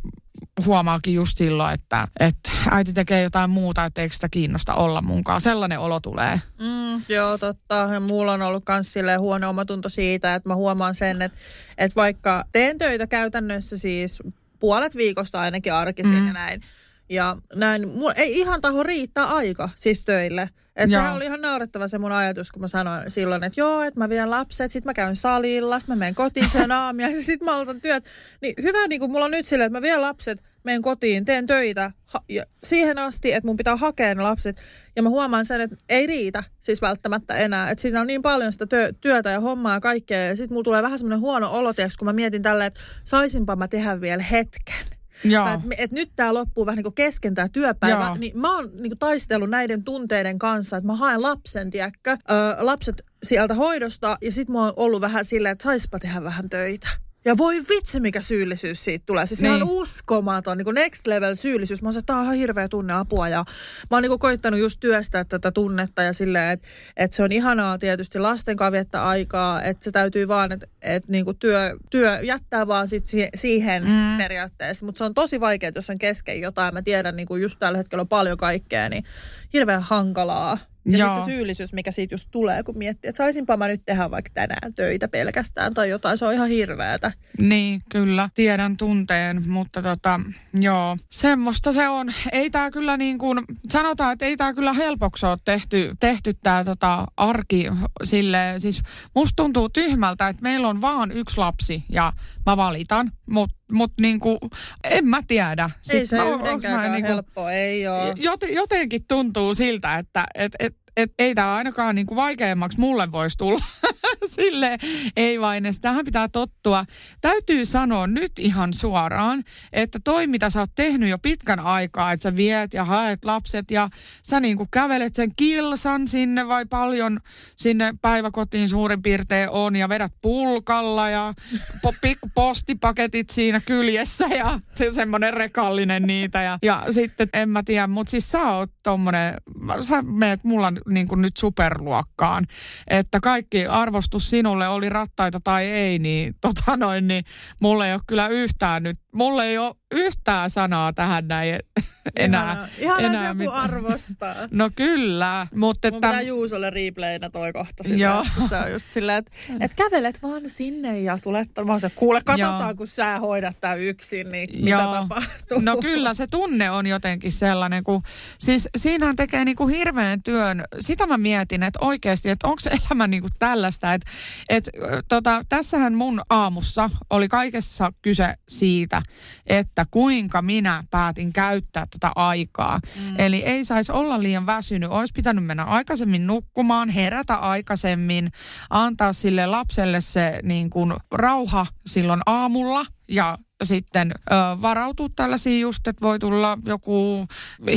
[0.66, 5.40] huomaakin just silloin, että, että äiti tekee jotain muuta, että eikö sitä kiinnosta olla munkaan.
[5.40, 6.40] Sellainen olo tulee.
[6.61, 7.75] Mm, joo, totta.
[7.75, 11.38] Ja mulla on ollut myös huono omatunto siitä, että mä huomaan sen, että,
[11.79, 14.23] että vaikka teen töitä käytännössä siis
[14.59, 16.27] puolet viikosta ainakin arkisin mm.
[16.27, 16.61] ja näin.
[17.09, 17.83] Ja näin,
[18.16, 20.51] ei ihan taho riittää aika siis töille.
[20.77, 21.01] Et Joo.
[21.01, 24.09] sehän oli ihan naurettava se mun ajatus, kun mä sanoin silloin, että joo, että mä
[24.09, 27.55] vien lapset, sit mä käyn salilla, sit mä menen kotiin sen aamia, ja sit mä
[27.55, 28.05] aloitan työt.
[28.43, 31.47] Niin hyvä, niin kuin mulla on nyt silleen, että mä vien lapset, menen kotiin, teen
[31.47, 34.63] töitä ha- ja siihen asti, että mun pitää hakea ne lapset.
[34.97, 37.71] Ja mä huomaan sen, että ei riitä siis välttämättä enää.
[37.71, 40.25] Että siinä on niin paljon sitä työ, työtä ja hommaa ja kaikkea.
[40.25, 43.69] Ja sit mulla tulee vähän semmoinen huono olo, kun mä mietin tälleen, että saisinpa mä
[43.69, 44.94] tehdä vielä hetken.
[45.25, 45.45] Joo.
[45.45, 48.05] Tai Et, et nyt tämä loppuu vähän niin kuin kesken tämä työpäivä.
[48.05, 48.17] Joo.
[48.19, 52.57] Niin mä oon niin kuin taistellut näiden tunteiden kanssa, että mä haen lapsen, tiedätkö, öö,
[52.61, 54.17] lapset sieltä hoidosta.
[54.23, 56.89] Ja sit mä oon ollut vähän silleen, että saispa tehdä vähän töitä.
[57.25, 59.27] Ja voi vitsi, mikä syyllisyys siitä tulee.
[59.27, 59.55] Siis niin.
[59.55, 61.83] Ihan uskomaton, niin kuin next level syyllisyys.
[61.83, 63.29] Mä oon että tää on ihan hirveä tunne apua.
[63.29, 63.45] Ja
[63.91, 67.33] mä oon niin kuin koittanut just työstää tätä tunnetta ja silleen, että, että se on
[67.33, 69.63] ihanaa tietysti lasten kanssa viettää aikaa.
[69.63, 73.85] Että se täytyy vaan, että, että niin kuin työ, työ jättää vaan sit si- siihen
[73.85, 74.19] mm.
[74.19, 74.87] periaatteessa.
[74.87, 76.75] Mutta se on tosi vaikea, jos on kesken jotain.
[76.75, 79.05] Mä tiedän, niin kuin just tällä hetkellä on paljon kaikkea, niin
[79.53, 80.59] hirveän hankalaa.
[80.87, 81.09] Ja Joo.
[81.09, 84.31] sitten se syyllisyys, mikä siitä just tulee, kun miettii, että saisinpa mä nyt tehdä vaikka
[84.35, 86.18] tänään töitä pelkästään tai jotain.
[86.18, 87.12] Se on ihan hirveätä.
[87.38, 88.29] Niin, kyllä.
[88.35, 90.20] Tiedän tunteen, mutta tota,
[90.55, 90.97] joo.
[91.11, 92.12] Semmoista se on.
[92.33, 96.64] Ei tää kyllä niin kuin, sanotaan, että ei tää kyllä helpoksi ole tehty, tehty tää
[96.64, 97.66] tota arki
[98.05, 98.55] sille.
[98.59, 98.81] Siis
[99.14, 102.12] musta tuntuu tyhmältä, että meillä on vaan yksi lapsi ja
[102.47, 104.39] mä valitan, mutta mut niin kuin,
[104.85, 105.71] en mä tiedä.
[105.93, 108.13] ei se mä- onks mä yhdenkään niinku- helppoa, ei ole.
[108.17, 113.39] Joten, jotenkin tuntuu siltä, että et, et, et, ei tämä ainakaan niinku vaikeammaksi mulle voisi
[113.39, 113.65] tulla.
[114.27, 114.79] Sille
[115.17, 116.85] ei vain, tähän pitää tottua.
[117.21, 122.23] Täytyy sanoa nyt ihan suoraan, että toi mitä sä oot tehnyt jo pitkän aikaa, että
[122.23, 123.89] sä viet ja haet lapset ja
[124.23, 127.21] sä niinku kävelet sen kilsan sinne vai paljon
[127.57, 131.35] sinne päiväkotiin suurin piirtein on ja vedät pulkalla ja
[131.83, 137.63] po, pikku postipaketit siinä kyljessä ja se semmoinen rekallinen niitä ja, ja sitten en mä
[137.63, 139.35] tiedä, mutta siis sä oot tommonen,
[139.81, 142.47] sä meet mulla niin kuin nyt superluokkaan,
[142.87, 147.25] että kaikki arvostus sinulle oli rattaita tai ei, niin tota noin, niin
[147.61, 151.55] mulle ei ole kyllä yhtään nyt, mulle ei ole yhtään sanaa tähän näin
[152.16, 152.53] enää.
[152.53, 153.59] Ihanaa, Ihanaa enää joku mitään.
[153.61, 154.35] arvostaa.
[154.50, 156.09] No kyllä, mutta Mun että...
[156.09, 158.24] pitää Juusolle replayna toi kohta silleen, Joo.
[158.48, 161.48] se on just silleen, että et kävelet vaan sinne ja tulet.
[161.64, 162.74] Mä se, kuule, katsotaan, Joo.
[162.74, 164.92] kun sä hoidat tää yksin, niin mitä Joo.
[164.92, 165.61] tapahtuu.
[165.61, 168.03] No kyllä se tunne on jotenkin sellainen, kun
[168.38, 170.64] siis siinähän tekee niinku hirveän työn.
[170.81, 174.11] Sitä mä mietin, että oikeasti, että onko elämä niinku tällaista, että
[174.48, 174.70] et,
[175.09, 179.03] tota, tässähän mun aamussa oli kaikessa kyse siitä,
[179.47, 182.81] että kuinka minä päätin käyttää tätä aikaa.
[183.01, 183.14] Mm.
[183.19, 188.31] Eli ei saisi olla liian väsynyt, olisi pitänyt mennä aikaisemmin nukkumaan, herätä aikaisemmin,
[188.71, 195.88] antaa sille lapselle se niin kuin rauha silloin aamulla ja sitten ö, varautua tällaisiin just,
[195.88, 197.27] että voi tulla joku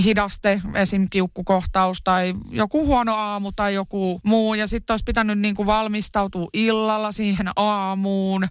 [0.04, 1.08] hidaste, esim.
[1.10, 4.54] kiukkukohtaus tai joku huono aamu tai joku muu.
[4.54, 8.48] Ja sitten olisi pitänyt niin kuin valmistautua illalla siihen aamuun,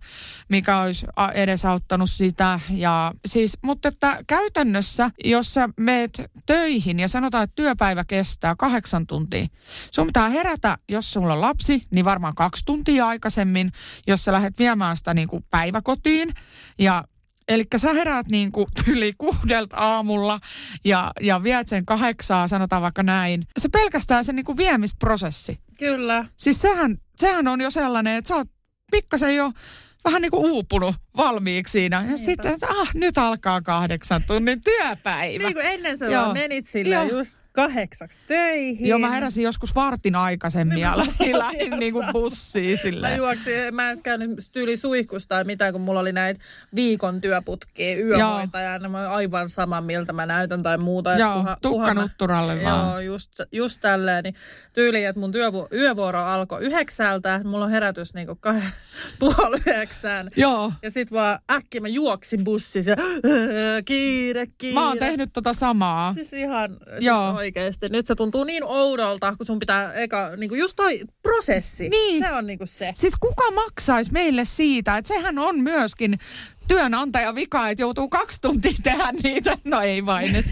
[0.49, 2.61] mikä olisi edesauttanut sitä.
[2.71, 9.07] Ja siis, mutta että käytännössä, jos sä meet töihin ja sanotaan, että työpäivä kestää kahdeksan
[9.07, 9.47] tuntia,
[9.91, 13.73] sun pitää herätä, jos sulla on lapsi, niin varmaan kaksi tuntia aikaisemmin,
[14.07, 16.35] jos sä lähdet viemään sitä niin kuin päiväkotiin.
[16.79, 17.05] Ja
[17.49, 20.41] Eli sä heräät niin kuin yli kuudelta aamulla
[20.85, 23.47] ja, ja viet sen kahdeksaa, sanotaan vaikka näin.
[23.59, 25.61] Se pelkästään se niin kuin viemisprosessi.
[25.79, 26.25] Kyllä.
[26.37, 28.49] Siis sehän, sehän on jo sellainen, että sä oot
[28.91, 29.53] pikkasen jo
[30.05, 32.05] vähän niin kuin uupunut valmiiksi siinä.
[32.11, 35.45] Ja sitten, ah, nyt alkaa kahdeksan tunnin työpäivä.
[35.45, 37.05] Niin kuin ennen sä menit sille Joo.
[37.05, 38.89] just kahdeksaksi töihin.
[38.89, 43.17] Joo, mä heräsin joskus vartin aikaisemmin ja lähdin, lähdin niin kuin bussiin Mä silleen.
[43.17, 46.41] juoksin, mä en käynyt tyyli suihkusta tai mitään, kun mulla oli näitä
[46.75, 48.89] viikon työputkia, yöhoitajana.
[48.89, 51.15] Mä aivan sama, miltä mä näytän tai muuta.
[51.19, 52.91] Joo, kunhan- tukka kunhan mä- nutturalle vaan.
[52.91, 54.25] Joo, just, just tälleen.
[54.25, 54.35] Niin
[54.73, 57.41] tyyli, että mun työvu- yövuoro alkoi yhdeksältä.
[57.45, 58.63] Mulla on herätys niinku kah-
[59.19, 60.31] puoli yhdeksään.
[60.37, 60.73] Joo.
[60.83, 62.97] Ja sit vaan äkkiä mä juoksin bussissa ja
[63.85, 64.75] kiire, kiire.
[64.75, 66.15] Mä oon tehnyt tota samaa.
[66.15, 67.33] Siis ihan siis Joo.
[67.47, 67.89] Oikeesti.
[67.89, 71.89] Nyt se tuntuu niin oudolta, kun sun pitää eka, niinku just toi prosessi.
[71.89, 72.19] Niin.
[72.19, 72.93] Se on niinku se.
[72.95, 76.19] Siis kuka maksaisi meille siitä, että sehän on myöskin
[76.69, 79.59] työnantaja vika, että joutuu kaksi tuntia tehdä niitä.
[79.65, 80.33] No ei vain.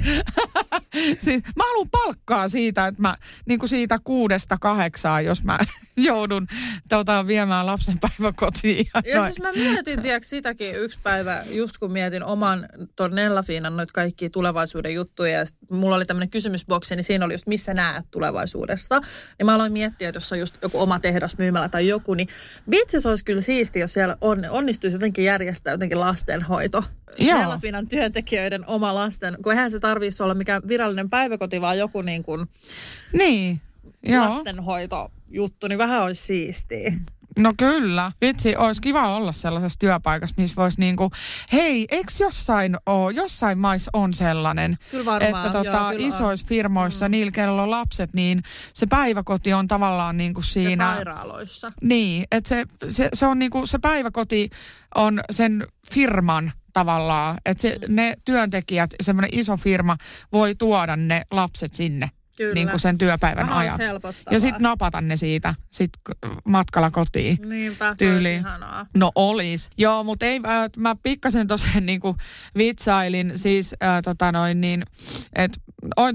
[1.18, 5.58] Siis, mä haluan palkkaa siitä, että mä niin kuin siitä kuudesta kahdeksaan, jos mä
[5.96, 6.46] joudun
[6.88, 8.86] tota, viemään lapsen päiväkotiin.
[8.94, 13.76] Ja Ja siis mä mietin, tiedätkö, sitäkin yksi päivä, just kun mietin oman ton Nellafiinan
[13.76, 18.06] noita kaikkia tulevaisuuden juttuja, ja mulla oli tämmöinen kysymysboksi, niin siinä oli just missä näet
[18.10, 19.00] tulevaisuudessa.
[19.38, 22.28] Niin mä aloin miettiä, että jos on just joku oma tehdas myymälä tai joku, niin
[22.70, 26.84] vitsi se olisi kyllä siisti, jos siellä on, onnistuisi jotenkin järjestää jotenkin lastenhoito.
[27.18, 27.38] Joo.
[27.38, 32.22] Nellafinan työntekijöiden oma lasten, kun eihän se tarvitsisi olla mikään virallinen päiväkoti, vaan joku niin
[32.22, 32.46] kuin,
[33.12, 33.60] Niin.
[34.02, 34.28] Joo.
[34.28, 36.92] lastenhoitojuttu, niin vähän olisi siistiä.
[37.38, 38.12] No kyllä.
[38.20, 41.10] Vitsi, olisi kiva olla sellaisessa työpaikassa, missä voisi niinku,
[41.52, 46.08] hei, eikö jossain oo, jossain maissa on sellainen, Kyllä varmaan, että tota, joo, kyllä on.
[46.14, 47.10] isoissa firmoissa, mm.
[47.10, 48.42] niillä, kenellä on lapset, niin
[48.74, 50.94] se päiväkoti on tavallaan niinku Ja siinä.
[50.94, 51.72] sairaaloissa.
[51.82, 54.50] Niin, että se, se, se on niinku, se päiväkoti
[54.94, 57.94] on sen firman tavallaan, että se, Mm.
[57.94, 59.96] ne työntekijät, semmoinen iso firma
[60.32, 62.10] voi tuoda ne lapset sinne.
[62.36, 62.54] Kyllä.
[62.54, 63.82] Niin kuin sen työpäivän Vähän ajaksi.
[64.30, 65.90] Ja sitten napata ne siitä sit
[66.44, 67.38] matkalla kotiin.
[67.48, 68.86] Niinpä, olisi ihanaa.
[68.96, 69.70] No olis.
[69.78, 72.16] Joo, mutta ei, äh, mä pikkasen tosiaan niinku
[72.56, 74.86] vitsailin siis äh, tota noin niin,
[75.34, 75.60] että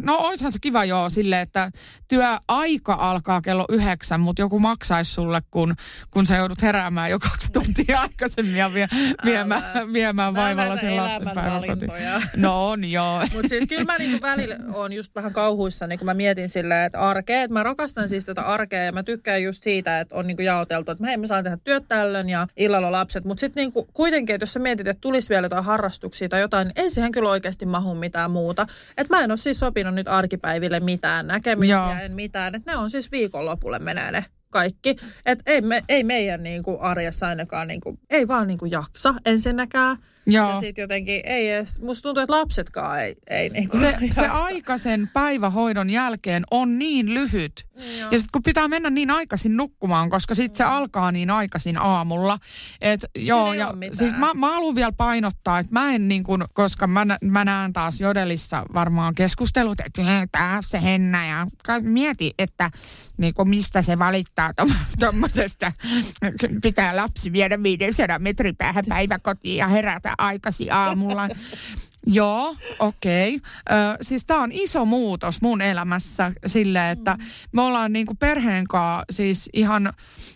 [0.03, 1.71] no oishan se kiva joo sille, että
[2.07, 5.75] työaika alkaa kello yhdeksän, mutta joku maksaisi sulle, kun,
[6.11, 8.87] kun sä joudut heräämään jo kaksi tuntia aikaisemmin ja vie,
[9.25, 11.91] viemään, viemään vaivalla sen lapsen päiväkotiin.
[12.37, 13.19] No on joo.
[13.33, 16.85] Mutta siis kyllä mä niinku välillä on just vähän kauhuissa, niin kun mä mietin silleen,
[16.85, 20.27] että arkea, että mä rakastan siis tätä arkea ja mä tykkään just siitä, että on
[20.27, 23.25] niinku jaoteltu, että hei mä saan tehdä työt tällöin ja illalla lapset.
[23.25, 26.67] Mutta sitten niinku, kuitenkin, että jos sä mietit, että tulisi vielä jotain harrastuksia tai jotain,
[26.67, 28.65] niin ei siihen kyllä oikeasti mahu mitään muuta.
[28.97, 31.91] Että mä en ole siis sopinut nyt arkipäiville mitään näkemisiä, Joo.
[32.01, 32.55] en mitään.
[32.55, 34.95] Että ne on siis viikonlopulle menee ne kaikki.
[35.25, 39.97] Että ei, me, ei meidän niinku arjessa ainakaan, niinku, ei vaan niinku jaksa ensinnäkään.
[40.27, 40.49] Joo.
[40.49, 44.43] Ja sitten jotenkin ei edes, musta tuntuu, että lapsetkaan ei, ei niinku se, se jaksa.
[44.43, 47.65] aika sen päivähoidon jälkeen on niin lyhyt.
[47.75, 52.37] Ja sitten kun pitää mennä niin aikaisin nukkumaan, koska sitten se alkaa niin aikaisin aamulla.
[52.81, 56.87] Et, joo, ja siis mä, mä haluan vielä painottaa, että mä en niin kuin, koska
[56.87, 61.47] mä, mä näen taas Jodelissa varmaan keskustelut, että "Hei, taas se Henna ja
[61.81, 62.71] mieti, että
[63.17, 64.38] niin kuin mistä se valittaa
[64.99, 65.71] tuommoisesta.
[66.61, 71.29] Pitää lapsi viedä 500 metrin päähän päiväkotiin ja herätä aikaisin aamulla.
[72.05, 73.35] Joo, okei.
[73.35, 73.97] Okay.
[74.01, 77.17] Siis tämä on iso muutos mun elämässä sille, että
[77.51, 79.93] me ollaan niinku perheen kanssa siis ihan,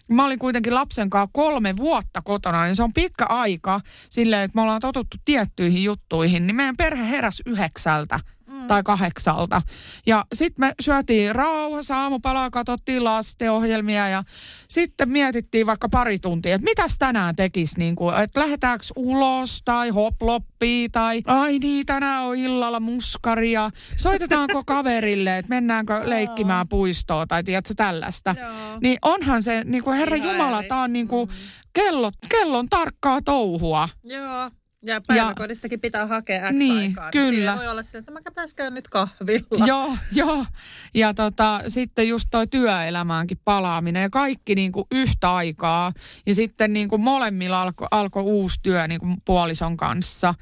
[0.10, 4.56] mä olin kuitenkin lapsen kanssa kolme vuotta kotona, niin se on pitkä aika sille, että
[4.56, 8.20] me ollaan totuttu tiettyihin juttuihin, niin meidän perhe heräsi yhdeksältä
[8.68, 9.62] tai kahdeksalta.
[10.06, 14.24] Ja sitten me syötiin rauhassa, aamupalaa katsottiin lastenohjelmia ja
[14.70, 19.90] sitten mietittiin vaikka pari tuntia, että mitäs tänään tekisi, niin kuin, että lähdetäänkö ulos tai
[19.90, 23.70] hoploppii tai ai niin, tänään on illalla muskaria.
[23.98, 28.36] Soitetaanko kaverille, että mennäänkö leikkimään puistoon tai tiedätkö tällaista.
[28.40, 28.52] Joo.
[28.82, 31.30] Niin onhan se, niin kuin Herra Jumala, tämä on niin kuin
[31.74, 33.90] kello, kellon tarkkaa touhua.
[34.06, 34.50] Joo.
[34.86, 37.12] Ja päiväkodistakin pitää hakea X Niin, aikaa.
[37.12, 37.30] kyllä.
[37.32, 39.66] Siinä voi olla se, että mä pääskään nyt kahvilla.
[39.68, 40.46] Joo, joo.
[40.94, 45.92] Ja tota, sitten just toi työelämäänkin palaaminen ja kaikki niin kuin yhtä aikaa.
[46.26, 50.34] Ja sitten niin kuin molemmilla alkoi alko uusi työ niin kuin puolison kanssa.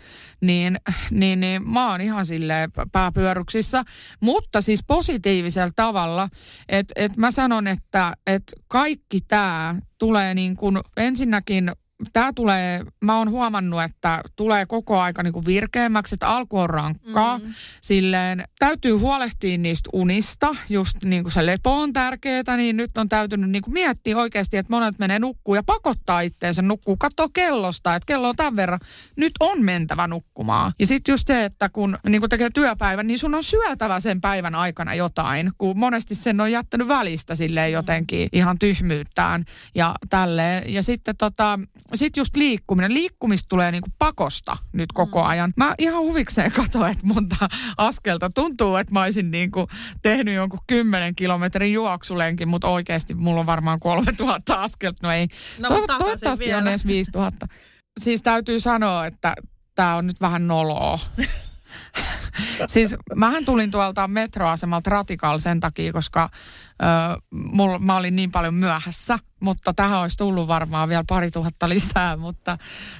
[0.41, 0.79] Niin,
[1.11, 3.83] niin, niin mä oon ihan silleen pääpyöryksissä.
[4.19, 6.29] Mutta siis positiivisella tavalla,
[6.69, 11.71] että et mä sanon, että et kaikki tämä tulee niin kuin ensinnäkin
[12.13, 16.69] Tämä tulee, mä oon huomannut, että tulee koko aika niin kuin virkeämmäksi, että alku on
[16.69, 17.37] rankkaa.
[17.37, 17.53] Mm.
[17.81, 23.09] Silleen, täytyy huolehtia niistä unista, just niin kuin se lepo on tärkeää, niin nyt on
[23.09, 26.97] täytynyt niin kuin miettiä oikeasti, että monet menee nukkuu ja pakottaa itteensä nukkuu.
[26.97, 28.79] Katsoo kellosta, että kello on tämän verran,
[29.15, 30.71] nyt on mentävä nukkumaan.
[30.79, 34.21] Ja sitten just se, että kun niin kuin tekee työpäivän, niin sun on syötävä sen
[34.21, 40.73] päivän aikana jotain, kun monesti sen on jättänyt välistä silleen jotenkin ihan tyhmyyttään ja tälleen.
[40.73, 41.59] Ja sitten tota,
[41.95, 42.93] sit just liikkuminen.
[42.93, 45.53] Liikkumista tulee niinku pakosta nyt koko ajan.
[45.57, 49.67] Mä ihan huvikseen katsoin, että monta askelta tuntuu, että mä olisin niinku
[50.01, 55.07] tehnyt jonkun 10 kilometrin juoksulenkin, mutta oikeasti mulla on varmaan 3000 askelta.
[55.07, 55.27] No ei.
[55.61, 56.69] No, Toiv- toivottavasti on vielä.
[56.69, 57.47] edes 5000.
[57.99, 59.35] Siis täytyy sanoa, että
[59.75, 60.99] tämä on nyt vähän noloa.
[62.67, 66.35] siis mähän tulin tuolta metroasemalta Ratikal sen takia, koska ö,
[67.31, 72.17] mulla, mä olin niin paljon myöhässä, mutta tähän olisi tullut varmaan vielä pari tuhatta lisää,
[72.17, 72.57] mutta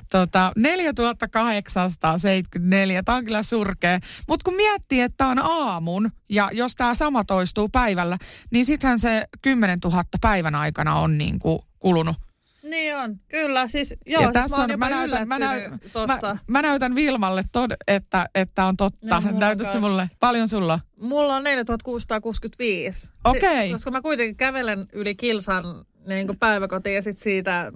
[0.10, 4.00] tota, 4874, tämä on kyllä surkea.
[4.28, 8.18] Mutta kun miettii, että on aamun ja jos tämä sama toistuu päivällä,
[8.52, 12.31] niin sittenhän se 10 000 päivän aikana on niin kuin kulunut.
[12.72, 13.68] Niin on, kyllä.
[13.68, 16.28] Siis, joo, ja siis tässä mä on, mä näytän, mä, näytän, tosta.
[16.34, 19.22] mä, mä näytän Vilmalle, tod, että, että on totta.
[19.22, 20.08] No, Näytä se mulle.
[20.20, 20.80] Paljon sulla?
[21.02, 23.00] Mulla on 4665.
[23.00, 23.72] Si- Okei.
[23.72, 25.64] koska mä kuitenkin kävelen yli kilsan
[26.08, 27.72] niin kuin päiväkotiin ja sit siitä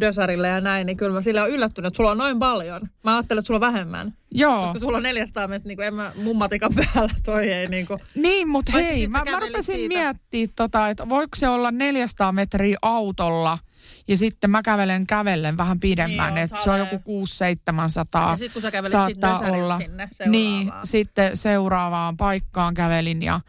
[0.00, 2.82] dösarille ja näin, niin kyllä mä sillä on yllättynyt, että sulla on noin paljon.
[3.04, 4.14] Mä ajattelin, että sulla on vähemmän.
[4.30, 4.62] Joo.
[4.62, 7.86] Koska sulla on 400 metriä, niin kuin en mä mun matikan päällä, toi ei niin
[7.86, 8.00] kuin.
[8.14, 9.88] Niin, mutta hei, mä, mä rupesin siitä.
[9.88, 13.58] miettimään, tota, että voiko se olla 400 metriä autolla
[14.08, 18.52] ja sitten mä kävelen kävellen vähän pidemmän, Niin että se on joku 6-700 Ja sit
[18.52, 23.40] kun sä kävelet sit Dösäriltä sinne Niin, sitten seuraavaan paikkaan kävelin ja...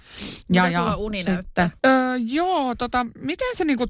[0.49, 1.69] ja, Mitä ja sulla uni näyttää?
[1.85, 3.85] Öö, joo, tota, miten se niinku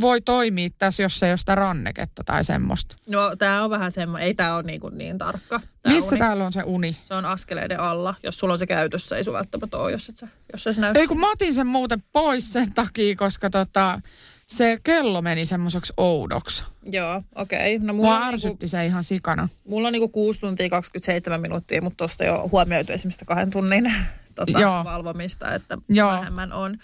[0.00, 2.96] voi toimia tässä, jos ei ole sitä ranneketta tai semmoista?
[3.10, 5.60] No tää on vähän semmoinen, ei tää ole niin, kuin niin tarkka.
[5.82, 6.18] Tää Missä uni.
[6.18, 6.96] täällä on se uni?
[7.04, 8.14] Se on askeleiden alla.
[8.22, 10.92] Jos sulla on se käytössä, ei sun välttämättä ole, jos, et sä, jos se näy.
[10.94, 14.00] Ei kun mä otin sen muuten pois sen takia, koska tota,
[14.46, 16.64] se kello meni semmoiseksi oudoksi.
[16.90, 17.76] Joo, okei.
[17.76, 17.86] Okay.
[17.86, 19.48] No mulla Mua niinku, ärsytti se ihan sikana.
[19.68, 23.92] mulla on niinku 6 tuntia 27 minuuttia, mutta tosta jo huomioitu esimerkiksi kahden tunnin
[24.34, 24.84] tota, Joo.
[24.84, 26.10] valvomista, että Joo.
[26.10, 26.78] vähemmän on.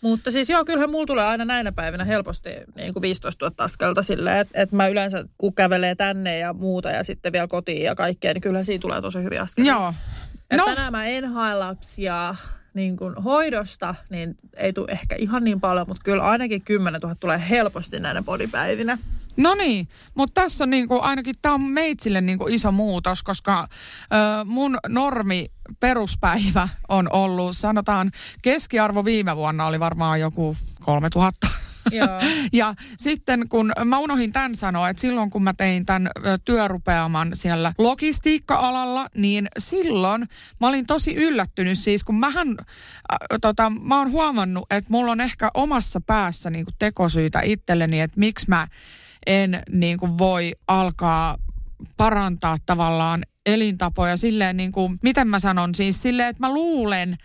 [0.00, 4.02] Mutta siis joo, kyllähän mulla tulee aina näinä päivinä helposti niin kuin 15 000 askelta
[4.02, 7.94] silleen, että, että mä yleensä kun kävelee tänne ja muuta ja sitten vielä kotiin ja
[7.94, 9.72] kaikkea, niin kyllä siitä tulee tosi hyviä askelia.
[9.72, 9.94] Joo.
[10.50, 12.34] Et No, tänään mä en hae lapsia
[12.78, 17.14] niin kuin hoidosta, niin ei tule ehkä ihan niin paljon, mutta kyllä ainakin 10 000
[17.14, 18.98] tulee helposti näinä podipäivinä.
[19.36, 23.68] no niin, mutta tässä on niinku, ainakin tämä on meitsille niinku iso muutos, koska
[24.02, 25.46] ö, mun normi
[25.80, 28.10] peruspäivä on ollut, sanotaan
[28.42, 31.67] keskiarvo viime vuonna oli varmaan joku 3000.
[32.52, 36.10] Ja sitten kun mä unohdin tämän sanoa, että silloin kun mä tein tämän
[36.44, 40.28] työrupeaman siellä logistiikka-alalla, niin silloin
[40.60, 45.20] mä olin tosi yllättynyt siis, kun mähän, äh, tota, mä oon huomannut, että mulla on
[45.20, 48.68] ehkä omassa päässä niin tekosyitä itselleni, että miksi mä
[49.26, 51.36] en niin kuin voi alkaa
[51.96, 57.16] parantaa tavallaan elintapoja silleen niin kuin, miten mä sanon siis silleen, että mä luulen,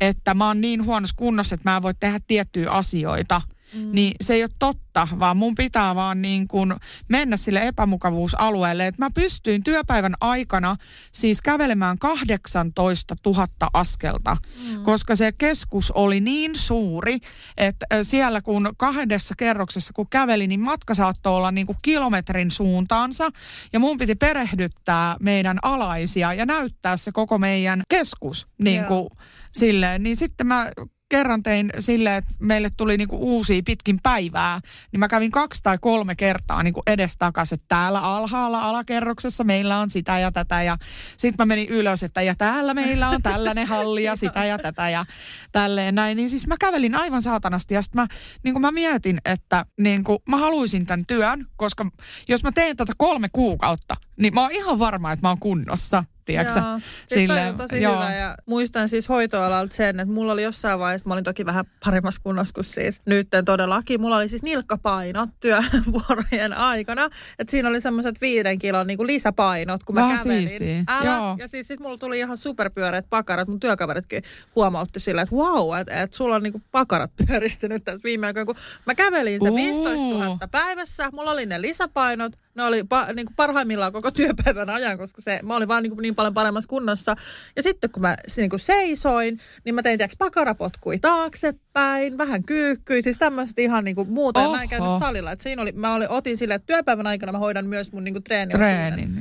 [0.00, 3.42] että mä oon niin huonossa kunnossa, että mä en voi tehdä tiettyjä asioita.
[3.76, 3.88] Mm.
[3.92, 6.74] Niin se ei ole totta, vaan mun pitää vaan niin kuin
[7.08, 8.86] mennä sille epämukavuusalueelle.
[8.86, 10.76] Että mä pystyin työpäivän aikana
[11.12, 14.82] siis kävelemään 18 000 askelta, mm.
[14.82, 17.18] koska se keskus oli niin suuri,
[17.56, 23.28] että siellä kun kahdessa kerroksessa kun käveli, niin matka saattoi olla niin kuin kilometrin suuntaansa.
[23.72, 29.08] Ja mun piti perehdyttää meidän alaisia ja näyttää se koko meidän keskus niin kuin
[29.52, 30.02] silleen.
[30.02, 30.66] Niin sitten mä
[31.08, 34.60] kerran tein silleen, että meille tuli niinku uusia pitkin päivää,
[34.92, 39.90] niin mä kävin kaksi tai kolme kertaa niinku edestakaisin, että täällä alhaalla alakerroksessa meillä on
[39.90, 40.78] sitä ja tätä ja
[41.16, 44.90] sitten mä menin ylös, että ja täällä meillä on tällainen halli ja sitä ja tätä
[44.90, 45.06] ja
[45.52, 46.16] tälleen näin.
[46.16, 48.06] Niin siis mä kävelin aivan saatanasti ja sitten mä,
[48.42, 51.90] niin mä mietin, että niin mä haluaisin tämän työn, koska
[52.28, 56.04] jos mä teen tätä kolme kuukautta, niin mä oon ihan varma, että mä oon kunnossa.
[56.26, 56.58] Tiedätkö?
[56.58, 56.80] Joo.
[57.06, 61.08] Siis toi on tosi hyvä ja muistan siis hoitoalalta sen, että mulla oli jossain vaiheessa,
[61.08, 64.00] mä olin toki vähän paremmassa kunnossa kuin siis nyt todellakin.
[64.00, 69.84] Mulla oli siis nilkkapainot työvuorojen aikana, että siinä oli semmoiset viiden kilon niin kuin lisäpainot,
[69.84, 70.84] kun mä Vähän kävelin.
[70.88, 71.36] Älä, Joo.
[71.38, 74.22] ja siis sit mulla tuli ihan superpyöreät pakarat, mun työkaveritkin
[74.56, 78.56] huomautti sillä, että wow, että et sulla on niinku pakarat pyöristynyt tässä viime aikoina, kun
[78.86, 79.56] mä kävelin se Uu.
[79.56, 84.70] 15 000 päivässä, mulla oli ne lisäpainot, ne oli pa, niin kuin parhaimmillaan koko työpäivän
[84.70, 87.14] ajan, koska se, mä olin vaan niin, kuin niin paljon paremmassa kunnossa.
[87.56, 93.02] Ja sitten kun mä niin kuin seisoin, niin mä tein tiiäks, pakarapotkui taaksepäin, vähän kyykkyä,
[93.02, 94.40] siis tämmöistä ihan niin kuin muuta.
[94.40, 95.32] Ja mä en käynyt salilla.
[95.32, 98.14] Et siinä oli, mä olin, otin silleen, että työpäivän aikana mä hoidan myös mun niin
[98.14, 98.24] kuin.
[98.24, 98.50] Treenin,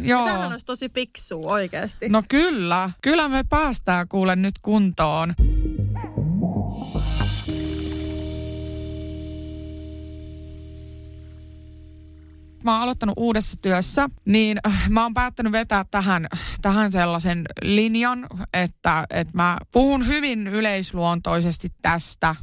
[0.01, 0.25] Ja joo.
[0.25, 2.09] tämähän olisi tosi fiksua oikeasti.
[2.09, 5.33] No kyllä, kyllä me päästään kuule nyt kuntoon.
[12.66, 16.28] Mä oon aloittanut uudessa työssä, niin äh, mä oon päättänyt vetää tähän,
[16.61, 22.36] tähän sellaisen linjan, että, että mä puhun hyvin yleisluontoisesti tästä,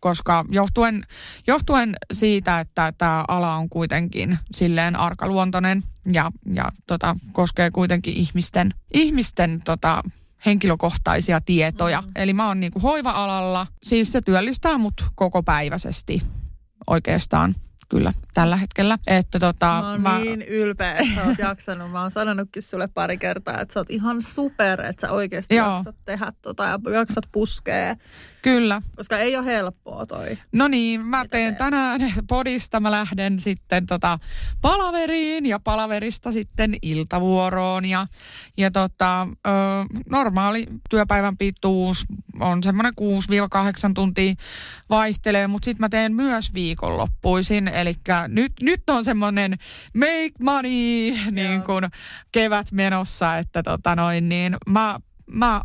[0.00, 1.02] koska johtuen,
[1.46, 5.82] johtuen siitä, että tämä ala on kuitenkin silleen arkaluontoinen
[6.12, 10.02] ja, ja tota, koskee kuitenkin ihmisten, ihmisten tota,
[10.46, 12.00] henkilökohtaisia tietoja.
[12.00, 12.10] Mm.
[12.16, 16.22] Eli mä oon niinku hoiva-alalla, siis se työllistää mut koko päiväisesti
[16.86, 17.54] oikeastaan
[17.92, 18.98] kyllä tällä hetkellä.
[19.06, 20.18] Että tota, Mä oon mä...
[20.18, 21.90] niin ylpeä, että sä oot jaksanut.
[21.90, 25.72] Mä oon sanonutkin sulle pari kertaa, että sä oot ihan super, että sä oikeasti Joo.
[25.72, 27.94] jaksat tehdä tota ja jaksat puskea.
[28.42, 28.82] Kyllä.
[28.96, 30.38] Koska ei ole helppoa toi.
[30.52, 34.18] No niin, mä Mitä teen tänään podista, mä lähden sitten tota
[34.60, 37.84] palaveriin ja palaverista sitten iltavuoroon.
[37.84, 38.06] Ja,
[38.56, 39.50] ja tota, ö,
[40.10, 42.04] normaali työpäivän pituus
[42.40, 44.34] on semmoinen 6-8 tuntia
[44.90, 47.96] vaihtelee, mutta sitten mä teen myös viikonloppuisin, eli
[48.28, 49.58] nyt, nyt on semmoinen
[49.94, 51.84] make money niin kuin
[52.32, 55.60] kevät menossa, että tota noin, niin mä, mä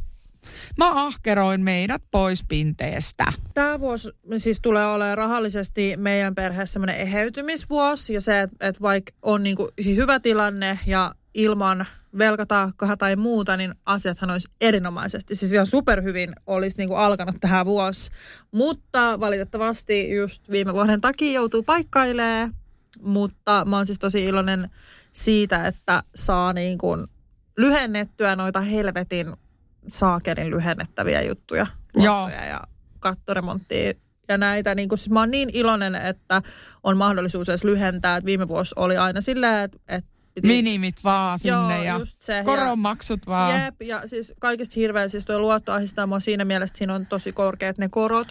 [0.78, 3.26] Mä ahkeroin meidät pois pinteestä.
[3.54, 9.12] Tämä vuosi siis tulee olemaan rahallisesti meidän perheessä semmoinen eheytymisvuosi ja se, että et vaikka
[9.22, 11.86] on niinku hyvä tilanne ja ilman
[12.18, 15.36] velkataakkaa tai muuta, niin asiathan olisi erinomaisesti.
[15.36, 18.12] Siis ihan superhyvin olisi niinku alkanut tähän vuosi.
[18.52, 22.54] Mutta valitettavasti just viime vuoden takia joutuu paikkailemaan
[23.02, 24.70] mutta mä oon siis tosi iloinen
[25.12, 27.08] siitä, että saa niin kuin
[27.58, 29.34] lyhennettyä noita helvetin
[29.90, 32.62] saakerin lyhennettäviä juttuja, luottoja ja
[33.00, 33.94] kattoremonttia
[34.28, 34.76] ja näitä.
[34.76, 36.42] Niin kuin, siis mä oon niin iloinen, että
[36.84, 38.18] on mahdollisuus edes lyhentää.
[38.18, 40.48] Et viime vuosi oli aina silleen, että, että piti...
[40.48, 42.42] Minimit vaan sinne Joo, ja just se.
[42.46, 43.64] koronmaksut vaan.
[43.64, 47.06] Jep, ja siis kaikista hirveän, siis tuo luotto ahdistaa mua siinä mielessä, että siinä on
[47.06, 48.28] tosi korkeat ne korot.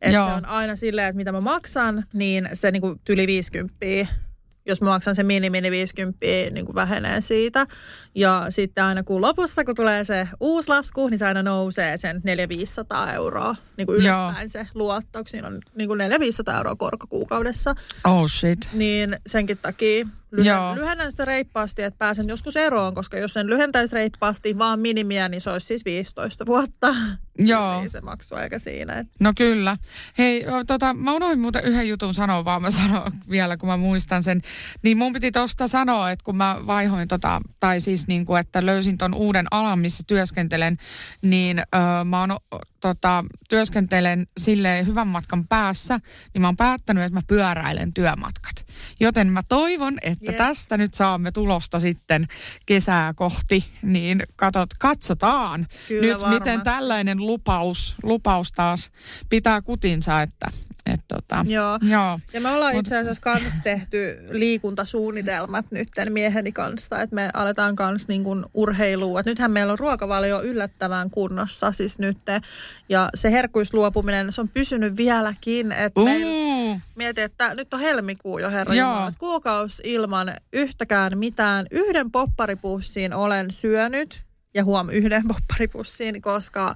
[0.00, 0.28] Että Joo.
[0.28, 3.76] se on aina silleen, että mitä mä maksan, niin se niinku tyli 50
[4.66, 7.66] jos mä maksan sen mini mini 50, niin kuin vähenee siitä.
[8.14, 12.22] Ja sitten aina kuun lopussa, kun tulee se uusi lasku, niin se aina nousee sen
[13.06, 14.24] 400-500 euroa niin kuin Joo.
[14.24, 15.18] ylöspäin se luotto.
[15.18, 16.00] kun Siinä on niin kuin
[16.50, 17.74] 400-500 euroa korko kuukaudessa.
[18.04, 18.68] Oh shit.
[18.72, 20.44] Niin senkin takia Joo.
[20.44, 25.28] lyhennän, lyhennän sitä reippaasti, että pääsen joskus eroon, koska jos sen lyhentäisi reippaasti vaan minimiä,
[25.28, 26.94] niin se olisi siis 15 vuotta.
[27.38, 27.80] Joo.
[27.80, 28.92] Niin se maksuaika siinä.
[28.92, 29.06] Et.
[29.20, 29.76] No kyllä.
[30.18, 34.22] Hei, tota, mä unohdin muuten yhden jutun sanoa, vaan mä sanon vielä, kun mä muistan
[34.22, 34.42] sen.
[34.82, 38.66] Niin mun piti tosta sanoa, että kun mä vaihoin tota, tai siis niin kuin, että
[38.66, 40.76] löysin ton uuden alan, missä työskentelen,
[41.22, 42.36] niin ö, mä oon,
[42.80, 46.00] tota, työskentelen silleen hyvän matkan päässä,
[46.34, 48.65] niin mä oon päättänyt, että mä pyöräilen työmatkat.
[49.00, 50.38] Joten mä toivon, että Yes.
[50.38, 52.28] tästä nyt saamme tulosta sitten
[52.66, 56.64] kesää kohti, niin katot, katsotaan Kyllä nyt, miten varmasti.
[56.64, 58.90] tällainen lupaus, lupaus taas
[59.28, 60.46] pitää kutinsa, että
[60.92, 61.78] et tota, Joo.
[61.82, 62.20] joo.
[62.32, 67.76] Ja me ollaan Mut- itse asiassa kans tehty liikuntasuunnitelmat nytten mieheni kanssa, että me aletaan
[67.76, 69.20] kans niin kuin urheilua.
[69.20, 72.16] Et nythän meillä on ruokavalio yllättävän kunnossa siis nyt.
[72.88, 75.72] Ja se herkkuisluopuminen, se on pysynyt vieläkin.
[75.72, 78.74] Että meillä Uh, Mietin, että nyt on helmikuu jo, herra.
[78.74, 79.08] Jumala.
[79.08, 81.66] että Kuukausi ilman yhtäkään mitään.
[81.70, 84.25] Yhden popparipussiin olen syönyt
[84.56, 86.74] ja huom yhden popparipussiin, koska äh,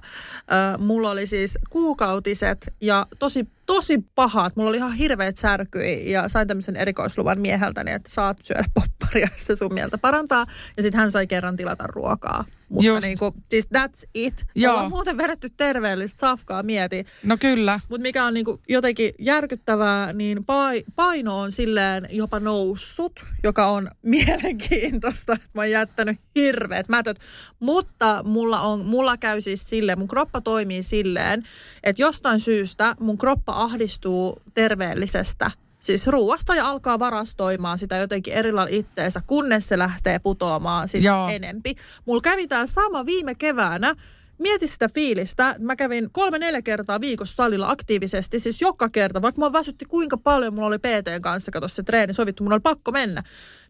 [0.79, 4.55] mulla oli siis kuukautiset ja tosi, tosi pahat.
[4.55, 9.45] Mulla oli ihan hirveät särkyi ja sain tämmöisen erikoisluvan mieheltäni, että saat syödä popparia, jos
[9.45, 10.45] se sun mieltä parantaa.
[10.77, 12.45] Ja sitten hän sai kerran tilata ruokaa.
[12.71, 13.01] Mutta Just.
[13.01, 14.45] niin kuin, siis that's it.
[14.55, 14.73] Joo.
[14.73, 17.05] Ollaan muuten vedetty terveellistä safkaa, mieti.
[17.23, 17.79] no kyllä.
[17.89, 23.89] Mutta mikä on niinku jotenkin järkyttävää, niin pai, paino on silleen jopa noussut, joka on
[24.01, 25.37] mielenkiintoista.
[25.53, 27.19] Mä oon jättänyt hirveät mätöt.
[27.59, 31.47] Mutta mulla, on, mulla käy siis silleen, mun kroppa toimii silleen,
[31.83, 35.51] että jostain syystä mun kroppa ahdistuu terveellisestä
[35.81, 41.11] Siis ruuasta ja alkaa varastoimaan sitä jotenkin eri lailla itteensä, kunnes se lähtee putoamaan sitten
[41.29, 41.75] enempi.
[42.05, 43.95] Mulla kävi tämä sama viime keväänä.
[44.39, 45.55] Mieti sitä fiilistä.
[45.59, 50.53] Mä kävin kolme-neljä kertaa viikossa salilla aktiivisesti, siis joka kerta, vaikka mua väsytti kuinka paljon,
[50.55, 53.23] mulla oli PTn kanssa, kato se treeni sovittu, mun oli pakko mennä.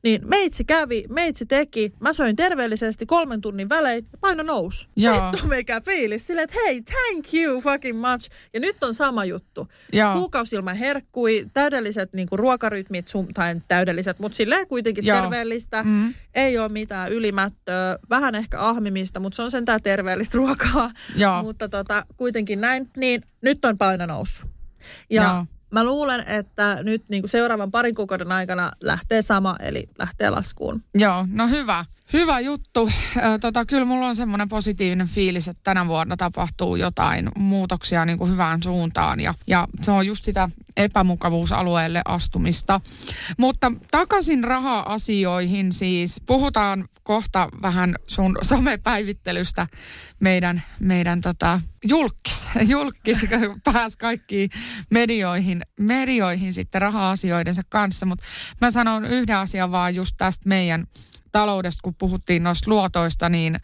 [0.04, 4.90] Niin meitsi kävi, meitsi teki, mä söin terveellisesti kolmen tunnin välein, ja paino nousi.
[5.32, 8.30] Vittu meikä fiilis, silleen, että hei, thank you fucking much.
[8.54, 9.68] Ja nyt on sama juttu.
[9.94, 10.14] Joo.
[10.14, 15.22] Kuukausi ilman herkkui, täydelliset niinku ruokarytmit, sun, tai täydelliset, mutta silleen kuitenkin Joo.
[15.22, 15.84] terveellistä.
[15.84, 16.14] Mm.
[16.34, 20.92] Ei ole mitään ylimättöä, vähän ehkä ahmimista, mutta se on sentään terveellistä ruokaa.
[21.16, 21.44] Joo.
[21.44, 22.90] Mutta tota, kuitenkin näin.
[22.98, 24.50] Niin nyt on paino noussut.
[25.10, 25.46] Ja Joo.
[25.72, 30.84] Mä luulen, että nyt niin kuin seuraavan parin kuukauden aikana lähtee sama, eli lähtee laskuun.
[30.96, 31.86] Joo, no hyvä.
[32.14, 32.90] Hyvä juttu.
[33.42, 38.32] Tota, kyllä mulla on semmoinen positiivinen fiilis, että tänä vuonna tapahtuu jotain muutoksia niin kuin
[38.32, 39.20] hyvään suuntaan.
[39.20, 42.82] Ja, ja se on just sitä epämukavuusalueelle astumista.
[43.38, 46.22] Mutta takaisin raha-asioihin siis.
[46.26, 49.68] Puhutaan kohta vähän sun somepäivittelystä
[50.22, 53.26] meidän, meidän tota, julkis, julkis
[53.74, 54.50] pääsi kaikkiin
[54.90, 58.06] medioihin, medioihin sitten raha-asioidensa kanssa.
[58.06, 58.26] Mutta
[58.62, 60.88] mä sanon yhden asian vaan just tästä meidän
[61.32, 63.58] taloudesta, kun puhuttiin noista luotoista, niin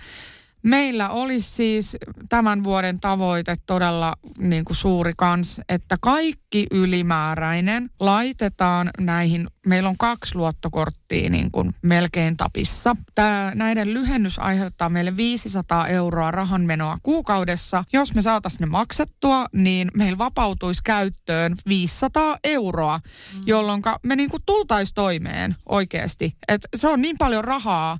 [0.67, 1.97] meillä olisi siis
[2.29, 9.97] tämän vuoden tavoite todella niin kuin suuri kans, että kaikki ylimääräinen laitetaan näihin, meillä on
[9.97, 12.95] kaksi luottokorttia niin kuin melkein tapissa.
[13.15, 17.83] Tää, näiden lyhennys aiheuttaa meille 500 euroa rahanmenoa kuukaudessa.
[17.93, 22.99] Jos me saataisiin ne maksettua, niin meillä vapautuisi käyttöön 500 euroa,
[23.33, 23.41] mm.
[23.45, 26.35] jolloin me niin kuin tultaisiin toimeen oikeasti.
[26.47, 27.97] Et se on niin paljon rahaa,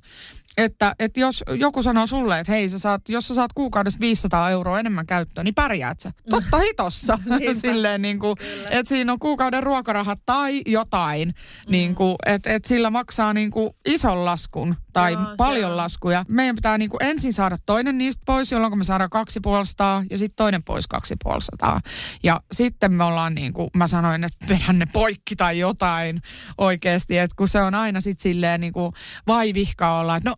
[0.58, 4.50] että, että jos joku sanoo sulle, että hei, sä saat, jos sä saat kuukaudessa 500
[4.50, 6.10] euroa enemmän käyttöön, niin pärjäät sä.
[6.30, 7.18] Totta hitossa.
[7.52, 8.36] Silleen niin kuin,
[8.70, 11.70] että siinä on kuukauden ruokarahat tai jotain, Mm.
[11.72, 15.76] niin kuin, että, että sillä maksaa niin kuin ison laskun tai Joo, paljon on.
[15.76, 16.24] laskuja.
[16.30, 20.18] Meidän pitää niin kuin ensin saada toinen niistä pois, jolloin me saadaan kaksi puolestaan ja
[20.18, 21.80] sitten toinen pois kaksi puolestaan.
[22.22, 26.22] Ja sitten me ollaan niin kuin, mä sanoin, että vedän ne poikki tai jotain
[26.58, 28.92] oikeasti, että kun se on aina sitten silleen niin kuin
[29.26, 30.36] vaivihka olla, että no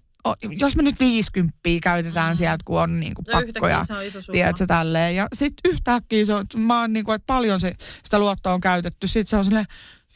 [0.51, 3.33] jos me nyt 50 käytetään sieltä, kun on niin kuin Mm.
[3.33, 3.85] No yhtäkkiä pakkoja.
[3.85, 4.33] se on iso summa.
[4.33, 5.17] Tiedätkö, tälleen.
[5.17, 8.61] Ja sitten yhtäkkiä se on, mä oon niin kuin, että paljon se, sitä luottoa on
[8.61, 9.07] käytetty.
[9.09, 9.67] Sitten se on silleen,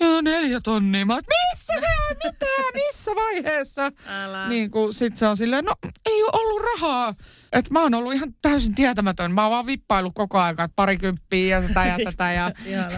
[0.01, 1.07] joo neljä tonnia.
[1.07, 2.17] Mä missä se on?
[2.25, 2.47] Mitä?
[2.75, 3.93] Missä vaiheessa?
[4.09, 4.49] Älä.
[4.49, 5.75] Niin kuin sit se on silleen, no
[6.07, 7.15] ei ole ollut rahaa.
[7.53, 9.33] Että mä oon ollut ihan täysin tietämätön.
[9.33, 12.33] Mä oon vaan vippailu koko ajan, että parikymppiä ja sitä ja tätä.
[12.33, 12.51] Ja,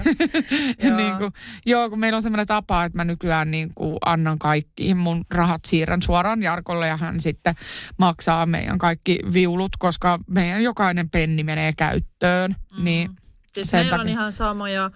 [0.96, 1.32] niin kuin,
[1.66, 5.64] joo, kun meillä on semmoinen tapa, että mä nykyään niin kuin annan kaikki mun rahat
[5.64, 7.54] siirrän suoraan Jarkolle ja hän sitten
[7.98, 12.56] maksaa meidän kaikki viulut, koska meidän jokainen penni menee käyttöön.
[12.76, 12.84] Mm.
[12.84, 13.10] Niin
[13.52, 14.90] Siis meillä on ihan samoja.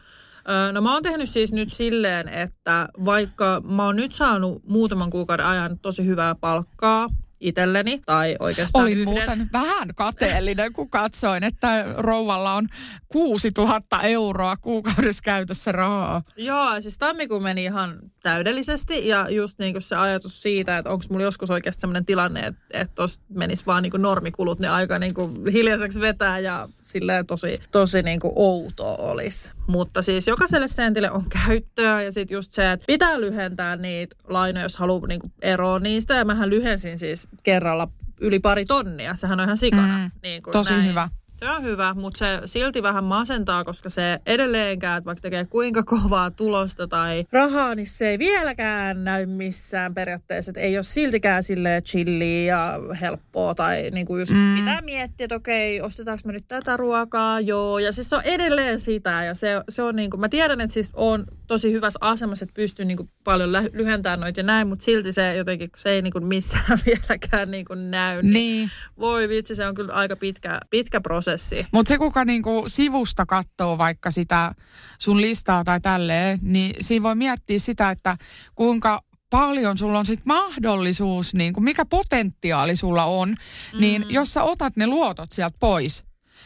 [0.72, 5.46] No mä oon tehnyt siis nyt silleen, että vaikka mä oon nyt saanut muutaman kuukauden
[5.46, 7.08] ajan tosi hyvää palkkaa
[7.40, 9.14] itselleni, tai oikeastaan Olin yhden.
[9.14, 12.68] muuten vähän kateellinen, kun katsoin, että rouvalla on
[13.08, 16.22] 6000 euroa kuukaudessa käytössä rahaa.
[16.36, 21.04] Joo, siis tammikuu meni ihan täydellisesti ja just niin kuin se ajatus siitä, että onko
[21.10, 24.98] mulla joskus oikeasti sellainen tilanne, että, että tuossa menisi vaan niin kuin normikulut, niin aika
[24.98, 29.50] niin kuin hiljaiseksi vetää ja silleen tosi, tosi niin kuin outoa olisi.
[29.66, 34.64] Mutta siis jokaiselle sentille on käyttöä ja sitten just se, että pitää lyhentää niitä lainoja,
[34.64, 36.14] jos haluaa niin kuin eroa niistä.
[36.14, 37.88] Ja mähän lyhensin siis kerralla
[38.20, 39.14] yli pari tonnia.
[39.14, 39.98] Sehän on ihan sikana.
[39.98, 40.86] Mm, niin kuin tosi näin.
[40.86, 41.08] hyvä.
[41.40, 45.82] Se on hyvä, mutta se silti vähän masentaa, koska se edelleenkään, että vaikka tekee kuinka
[45.82, 50.50] kovaa tulosta tai rahaa, niin se ei vieläkään näy missään periaatteessa.
[50.50, 54.56] Että ei ole siltikään sille chilliä ja helppoa tai niin kuin just mm.
[54.58, 57.78] pitää miettiä, että okei, ostetaanko me nyt tätä ruokaa, joo.
[57.78, 60.74] Ja siis se on edelleen sitä ja se, se on niin kuin, mä tiedän, että
[60.74, 64.84] siis on tosi hyvässä asemassa, että pystyy niin kuin paljon lyhentämään noita ja näin, mutta
[64.84, 68.22] silti se jotenkin, se ei niin kuin missään vieläkään niin kuin näy.
[68.22, 68.70] Niin.
[68.98, 71.66] Voi vitsi, se on kyllä aika pitkä, pitkä prosessi.
[71.72, 74.54] Mutta se, kuka niinku sivusta katsoo vaikka sitä
[74.98, 78.16] sun listaa tai tälleen, niin siinä voi miettiä sitä, että
[78.54, 83.80] kuinka paljon sulla on sit mahdollisuus, niin kuin mikä potentiaali sulla on, mm.
[83.80, 86.04] niin jos sä otat ne luotot sieltä pois,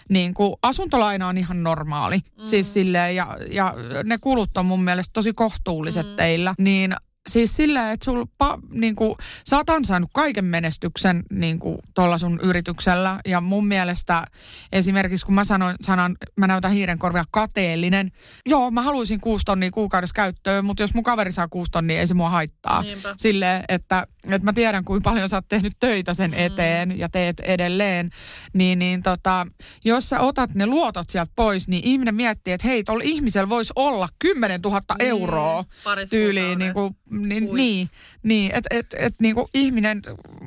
[0.09, 2.45] niin kuin asuntolaina on ihan normaali, mm.
[2.45, 3.75] siis silleen, ja, ja
[4.05, 6.17] ne kulut on mun mielestä tosi kohtuulliset mm.
[6.17, 6.95] teillä, niin
[7.31, 9.15] siis silleen, että sul pa, niin kuin,
[9.47, 13.21] sä oot ansainnut kaiken menestyksen niin kuin, tuolla sun yrityksellä.
[13.27, 14.25] Ja mun mielestä
[14.73, 18.13] esimerkiksi kun mä sanoin, sanan, mä näytän hiirenkorvia kateellinen.
[18.47, 22.07] Joo, mä haluaisin kuusi tonnia kuukaudessa käyttöön, mutta jos mun kaveri saa kuusi tonnia, ei
[22.07, 22.83] se mua haittaa.
[22.83, 23.15] Niinpä.
[23.17, 27.41] Silleen, että, että mä tiedän kuinka paljon sä oot tehnyt töitä sen eteen ja teet
[27.41, 28.11] edelleen.
[28.53, 29.47] Niin, niin tota,
[29.85, 33.73] jos sä otat ne luotot sieltä pois, niin ihminen miettii, että hei, tuolla ihmisellä voisi
[33.77, 36.59] olla 10 000 Niin, euroa parissa tyyliin.
[36.59, 37.57] Niin, kuin, niin, Hui.
[37.57, 37.91] niin,
[38.23, 40.03] niin että et, et, niin kuin ihminen,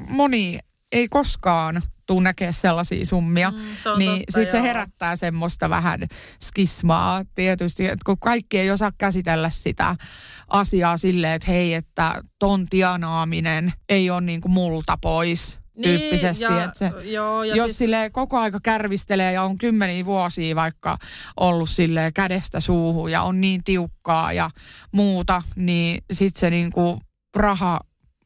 [0.09, 0.59] moni
[0.91, 6.07] ei koskaan tuu näkee sellaisia summia, Mm, se niin sitten se herättää semmoista vähän
[6.43, 9.95] skismaa tietysti, että kun kaikki ei osaa käsitellä sitä
[10.47, 16.45] asiaa silleen, että hei, että ton tianaaminen ei ole niin kuin multa pois tyyppisesti.
[16.45, 20.05] Niin, ja, että se, joo, ja jos siis, sille koko aika kärvistelee ja on kymmeniä
[20.05, 20.97] vuosia vaikka
[21.38, 24.49] ollut sille kädestä suuhun ja on niin tiukkaa ja
[24.91, 26.99] muuta, niin sitten se niinku
[27.36, 27.80] raha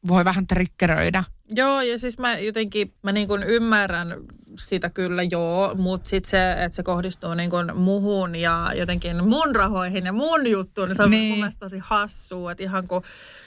[0.08, 1.24] voi vähän triggeröidä.
[1.54, 4.14] joo, ja siis mä jotenkin, mä niin kuin ymmärrän
[4.58, 9.56] sitä kyllä joo, mutta sitten se, että se kohdistuu niin kuin muhun ja jotenkin mun
[9.56, 11.20] rahoihin ja mun juttuun, niin se on Niin.
[11.20, 11.30] niin.
[11.30, 13.02] mun mielestä tosi hassua, että ihan kun,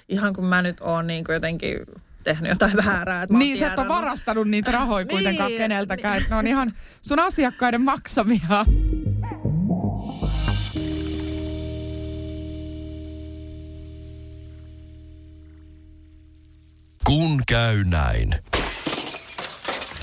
[0.09, 1.77] ihan kun mä nyt oon niin kuin jotenkin
[2.25, 3.23] tehnyt jotain väärää.
[3.23, 6.17] Että Niin, sä et ole varastanut niitä rahoja kuitenkaan Niin, keneltäkään.
[6.17, 6.69] Että ne on ihan
[7.01, 8.65] sun asiakkaiden maksamia.
[17.05, 18.35] Kun käy näin.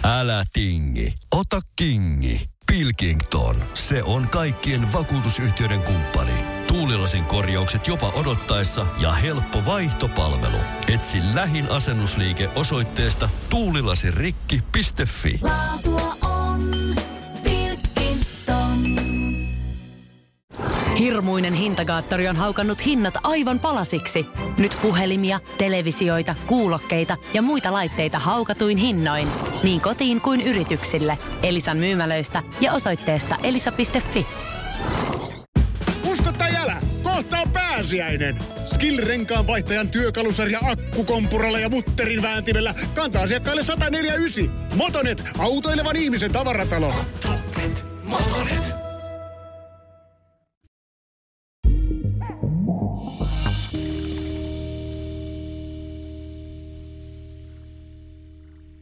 [0.04, 2.40] Älä tingi, ota kingi.
[2.66, 6.41] Pilkington, se on kaikkien vakuutusyhtiöiden kumppani.
[6.72, 10.56] Tuulilasin korjaukset jopa odottaessa ja helppo vaihtopalvelu.
[10.94, 15.40] Etsi lähin asennusliike osoitteesta tuulilasirikki.fi.
[15.42, 16.70] Laatua on
[17.42, 18.78] Pilkington.
[20.98, 24.26] Hirmuinen hintakaattori on haukannut hinnat aivan palasiksi.
[24.58, 29.28] Nyt puhelimia, televisioita, kuulokkeita ja muita laitteita haukatuin hinnoin.
[29.62, 31.18] Niin kotiin kuin yrityksille.
[31.42, 34.26] Elisan myymälöistä ja osoitteesta elisa.fi.
[37.92, 38.38] on pääsiäinen.
[38.64, 44.76] Skill-renkaan vaihtajan työkalusarja akkukompuralla ja mutterin vääntimellä kantaa asiakkaille 149.
[44.76, 46.92] Motonet, autoilevan ihmisen tavaratalo.
[47.24, 48.82] Motonet, Motonet.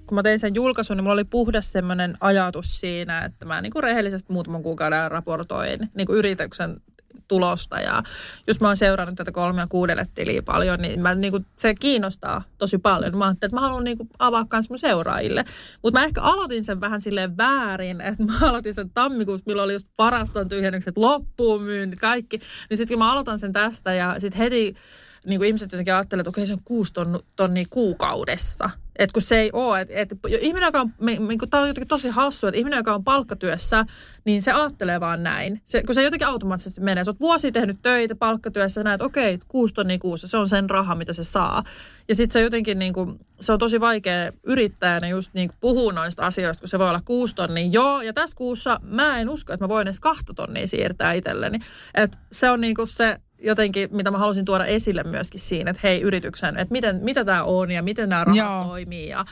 [0.07, 3.73] kun mä tein sen julkaisun, niin mulla oli puhdas semmoinen ajatus siinä, että mä niin
[3.73, 6.81] kuin rehellisesti muutaman kuukauden raportoin niin kuin yrityksen
[7.31, 8.03] tulosta ja
[8.47, 11.75] just mä oon seurannut tätä kolme ja kuudelle tiliä paljon, niin mä, niin kuin, se
[11.75, 13.19] kiinnostaa tosi paljon.
[13.19, 15.45] Mä ajattelin, että mä haluan niin kuin, avaa myös mun seuraajille.
[15.83, 19.73] Mutta mä ehkä aloitin sen vähän silleen väärin, että mä aloitin sen tammikuussa, milloin oli
[19.73, 22.39] just varaston tyhjennykset, loppuun myynti, kaikki.
[22.71, 24.75] Niin sitten kun mä aloitan sen tästä ja sitten heti
[25.27, 26.93] niin kuin ihmiset jotenkin ajattelevat, että okei se on kuusi
[27.37, 28.71] tonnia kuukaudessa.
[28.99, 32.09] Että kun se ei ole, että, että ihminen, joka on, niin tämä on jotenkin tosi
[32.09, 33.85] hassu, että ihminen, joka on palkkatyössä,
[34.25, 35.61] niin se ajattelee vaan näin.
[35.65, 37.05] Se, kun se jotenkin automaattisesti menee.
[37.05, 40.95] Sä oot vuosi tehnyt töitä palkkatyössä, näet, okei, kuusi tonnia kuussa, se on sen raha,
[40.95, 41.63] mitä se saa.
[42.09, 45.93] Ja sitten se jotenkin, niin kuin, se on tosi vaikea yrittäjänä just niin kuin puhua
[45.93, 47.69] noista asioista, kun se voi olla kuusi tonnia.
[47.73, 51.59] Joo, ja tässä kuussa mä en usko, että mä voin edes kahta tonnia siirtää itselleni.
[51.95, 55.81] Että se on niin kuin se, jotenkin, mitä mä halusin tuoda esille myöskin siinä, että
[55.83, 58.65] hei yrityksen, että miten, mitä tämä on ja miten nämä rahat Joo.
[58.65, 59.25] toimii ja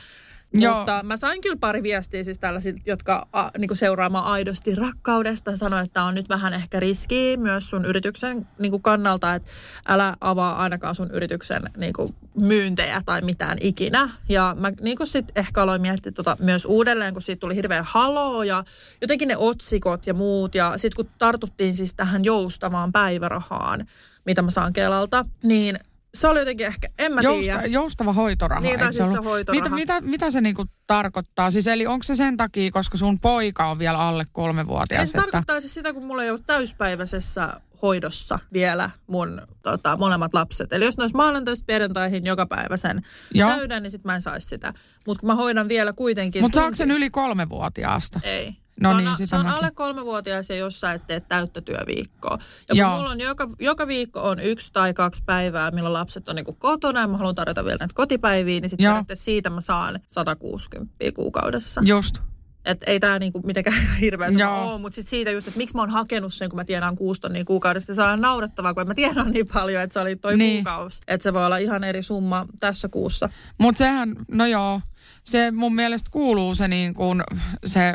[0.53, 0.76] Joo.
[0.76, 5.57] Mutta mä sain kyllä pari viestiä siis tällaiset, jotka a, niinku seuraamaan aidosti rakkaudesta.
[5.57, 9.51] Sanoin, että on nyt vähän ehkä riski myös sun yrityksen niinku kannalta, että
[9.88, 14.11] älä avaa ainakaan sun yrityksen niinku myyntejä tai mitään ikinä.
[14.28, 18.42] Ja mä niinku sitten ehkä aloin miettiä tota myös uudelleen, kun siitä tuli hirveä haloo
[18.42, 18.64] ja
[19.01, 20.55] jotenkin ne otsikot ja muut.
[20.55, 23.86] Ja sitten kun tartuttiin siis tähän joustavaan päivärahaan,
[24.26, 25.76] mitä mä saan Kelalta, niin
[26.15, 27.67] se oli jotenkin ehkä, en mä Jousta, tiedä.
[27.67, 28.61] Joustava hoitoraha.
[28.61, 29.65] Niin, tai siis se hoitoraha.
[29.65, 31.51] Mitä, mitä, mitä se niinku tarkoittaa?
[31.51, 35.01] Siis eli onko se sen takia, koska sun poika on vielä alle kolmevuotias?
[35.01, 35.23] Ei, se että...
[35.23, 40.73] tarkoittaa siis sitä, kun mulla ei ole täyspäiväisessä hoidossa vielä mun tota, molemmat lapset.
[40.73, 43.03] Eli jos ne olisi maanantaista perjantaihin joka päivä sen
[43.35, 43.51] Joo.
[43.51, 44.73] täyden, niin sit mä en saisi sitä.
[45.07, 46.43] Mutta kun mä hoidan vielä kuitenkin...
[46.43, 48.21] Mutta saako sen yli kolmevuotiaasta?
[48.23, 48.57] Ei.
[48.83, 51.61] No se niin, on, sitä se on alle kolmevuotias ja jos sä et tee täyttä
[51.61, 52.39] työviikkoa.
[52.41, 52.97] Ja kun Joo.
[52.97, 57.01] mulla on joka, joka viikko on yksi tai kaksi päivää, milloin lapset on niinku kotona
[57.01, 61.81] ja mä haluan tarjota vielä näitä kotipäiviä, niin sitten siitä mä saan 160 kuukaudessa.
[61.85, 62.18] Just.
[62.64, 64.72] Että ei tämä niinku mitenkään hirveän sama Joo.
[64.72, 67.20] ole, mutta sitten siitä just, että miksi mä oon hakenut sen, kun mä tienaan kuusi
[67.20, 67.95] tonnia kuukaudesta.
[67.95, 70.64] Se on naurettavaa, kun mä tienaan niin paljon, että se oli toi Niin.
[70.64, 71.01] kuukausi.
[71.09, 73.29] Että se voi olla ihan eri summa tässä kuussa.
[73.59, 74.81] Mutta sehän, no joo,
[75.25, 77.23] se mun mielestä kuuluu se niin kuin,
[77.66, 77.95] se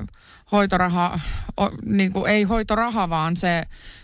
[0.51, 1.19] hoitoraha,
[1.85, 3.63] niin kuin, ei hoitoraha, vaan se,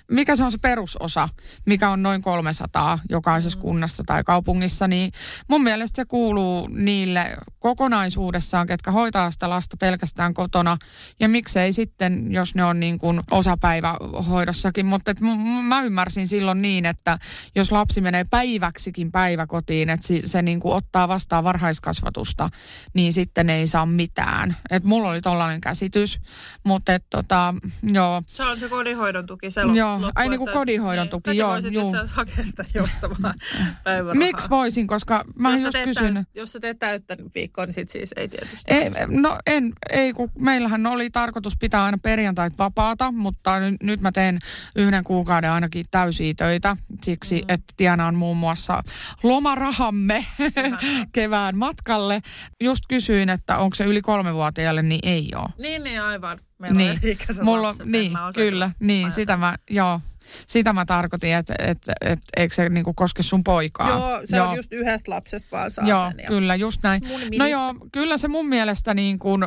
[0.10, 1.30] mikä se on se perusosa,
[1.66, 5.12] mikä on noin 300 jokaisessa kunnassa tai kaupungissa, niin
[5.48, 10.78] mun mielestä se kuuluu niille kokonaisuudessaan, ketkä hoitaa sitä lasta pelkästään kotona.
[11.20, 16.62] Ja miksei sitten, jos ne on niin kuin osapäivähoidossakin, mutta et m- mä ymmärsin silloin
[16.62, 17.20] niin, että
[17.56, 22.50] jos lapsi menee päiväksikin päiväkotiin, että se, se niin kuin ottaa vastaan varhaiskasvatusta,
[22.94, 24.56] niin sitten ei saa mitään.
[24.70, 26.20] Et mulla oli tollainen käsitys,
[26.64, 27.54] mutta et tota,
[27.84, 29.52] joo, Se on se kodinhoidon tuki.
[29.52, 31.90] Se Joo, ai niinku että- kodinhoidon niin, tuki, säkin joo, voisit juu.
[31.90, 33.34] itse hakea sitä joustavaa
[33.84, 34.14] päivärahaa.
[34.16, 36.14] miksi voisin, koska mä jos, just sä teet kysyn.
[36.14, 38.74] täyt- jos sä teet täyttä viikkoa, niin sit siis ei tietysti.
[38.74, 44.02] Ei, no en, ei kun meillähän oli tarkoitus pitää aina perjantait vapaata, mutta nyt, nyt
[44.02, 44.40] mä teen
[44.76, 47.46] yhden kuukauden ainakin täysiä töitä siksi, mm.
[47.48, 48.84] että tienaan muun muassa
[49.24, 50.26] lomarahamme
[51.14, 52.22] kevään matkalle.
[52.64, 55.50] Just kysyin, että onko se yli kolmevuotiaalle, niin ei ole.
[55.60, 56.40] Niin, niin aivan.
[56.60, 59.16] Meillä Niin, on mulla lapset, niin kyllä, niin, ajatella.
[59.16, 60.02] sitä mä, joo,
[60.48, 63.90] sitä mä tarkoitin, että et, et, eikö se niinku koske sun poikaa.
[63.90, 66.20] Joo, se on just yhdestä lapsesta vaan saa Joo, sen.
[66.20, 66.28] Ja...
[66.28, 67.02] kyllä, just näin.
[67.38, 69.44] No joo, kyllä se mun mielestä niin kuin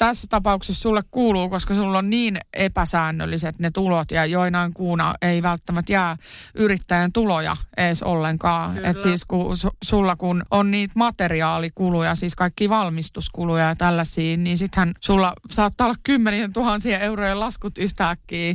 [0.00, 5.42] tässä tapauksessa sulle kuuluu, koska sulla on niin epäsäännölliset ne tulot ja joinain kuuna ei
[5.42, 6.16] välttämättä jää
[6.54, 8.74] yrittäjän tuloja edes ollenkaan.
[8.74, 8.88] Kyllä.
[8.88, 14.58] Et siis kun su, sulla kun on niitä materiaalikuluja, siis kaikki valmistuskuluja ja tällaisia, niin
[14.58, 18.54] sittenhän sulla saattaa olla kymmenien tuhansien eurojen laskut yhtäkkiä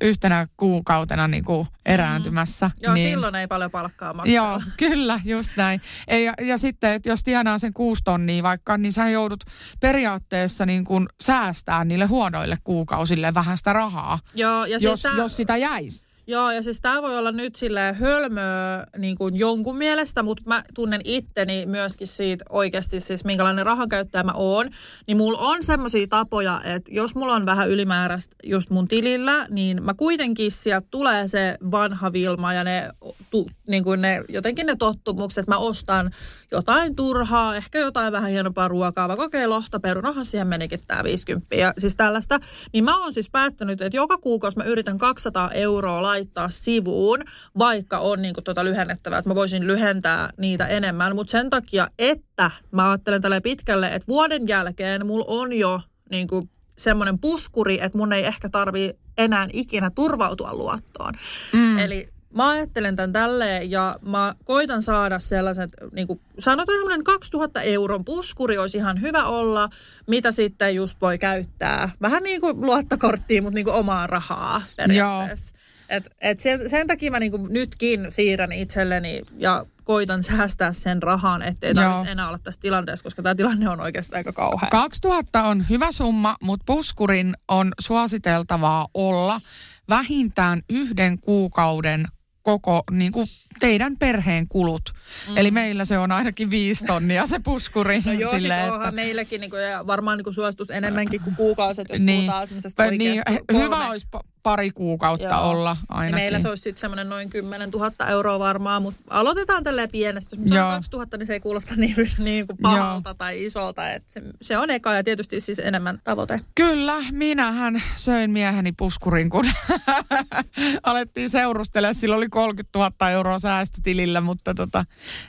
[0.00, 2.66] yhtenä kuukautena niin kuin erääntymässä.
[2.66, 2.72] Mm.
[2.82, 4.34] Joo, niin, silloin ei paljon palkkaa maksaa.
[4.34, 5.80] Joo, kyllä, just näin.
[6.24, 9.44] Ja, ja sitten, että jos tienaa sen kuusi tonnia vaikka, niin sä joudut
[9.80, 15.16] periaatteessa niin kuin säästää niille huonoille kuukausille vähän sitä rahaa, Joo, ja siis jos, tää-
[15.16, 16.06] jos sitä jäisi.
[16.26, 20.62] Joo, ja siis tämä voi olla nyt silleen hölmöä niin kuin jonkun mielestä, mutta mä
[20.74, 24.70] tunnen itteni myöskin siitä oikeasti siis minkälainen rahankäyttäjä mä oon.
[25.06, 29.84] Niin mulla on semmoisia tapoja, että jos mulla on vähän ylimääräistä just mun tilillä, niin
[29.84, 32.90] mä kuitenkin sieltä tulee se vanha Vilma ja ne,
[33.30, 35.46] tu, niin kuin ne jotenkin ne tottumukset.
[35.46, 36.10] Mä ostan
[36.50, 41.56] jotain turhaa, ehkä jotain vähän hienompaa ruokaa, vaikka okei, lohta, perunahan siihen menikin tää 50
[41.56, 42.40] ja siis tällaista.
[42.72, 47.18] Niin mä oon siis päättänyt, että joka kuukausi mä yritän 200 euroa laittaa sivuun,
[47.58, 51.86] vaikka on niin kuin tota lyhennettävää, että mä voisin lyhentää niitä enemmän, mutta sen takia,
[51.98, 57.78] että mä ajattelen tällä pitkälle, että vuoden jälkeen mulla on jo niin kuin semmoinen puskuri,
[57.82, 61.12] että mun ei ehkä tarvii enää ikinä turvautua luottoon.
[61.52, 61.78] Mm.
[61.78, 67.62] Eli mä ajattelen tämän tälleen ja mä koitan saada sellaiset, niin kuin sanotaan semmoinen 2000
[67.62, 69.68] euron puskuri olisi ihan hyvä olla,
[70.06, 71.90] mitä sitten just voi käyttää.
[72.02, 75.54] Vähän niin kuin luottokorttiin, mutta niin kuin omaa rahaa periaatteessa.
[75.92, 81.42] Et, et sen, sen takia mä niinku nytkin siirrän itselleni ja koitan säästää sen rahan,
[81.42, 84.68] ettei tarvitsisi enää olla tässä tilanteessa, koska tämä tilanne on oikeastaan aika kauhea.
[84.70, 89.40] 2000 on hyvä summa, mutta puskurin on suositeltavaa olla
[89.88, 92.06] vähintään yhden kuukauden
[92.42, 93.26] koko niin kuin
[93.60, 94.82] teidän perheen kulut.
[95.28, 95.36] Mm.
[95.38, 98.02] Eli meillä se on ainakin viisi tonnia se puskuri.
[98.04, 101.82] No joo, siis silleen, onhan että- meilläkin niinku, ja varmaan niinku suositus enemmänkin kuin kuukausi,
[101.88, 102.20] jos Niin.
[102.20, 105.50] puhutaan semmoisesta niin, kolme- hyvä olisi pa- pari kuukautta Joo.
[105.50, 106.14] olla ainakin.
[106.14, 110.36] meillä se olisi sitten semmoinen noin 10 000 euroa varmaan, mutta aloitetaan tälleen pienestä.
[110.36, 110.58] Jos Joo.
[110.58, 113.14] sanon 2 000, niin se ei kuulosta niin, niin kuin pahalta Joo.
[113.14, 113.90] tai isolta.
[113.90, 116.40] Et se, se on eka ja tietysti siis enemmän tavoite.
[116.54, 119.44] Kyllä, minähän söin mieheni puskurin, kun
[120.82, 121.94] alettiin seurustella.
[121.94, 124.84] Sillä oli 30 000 euroa säästötilillä, mutta tota,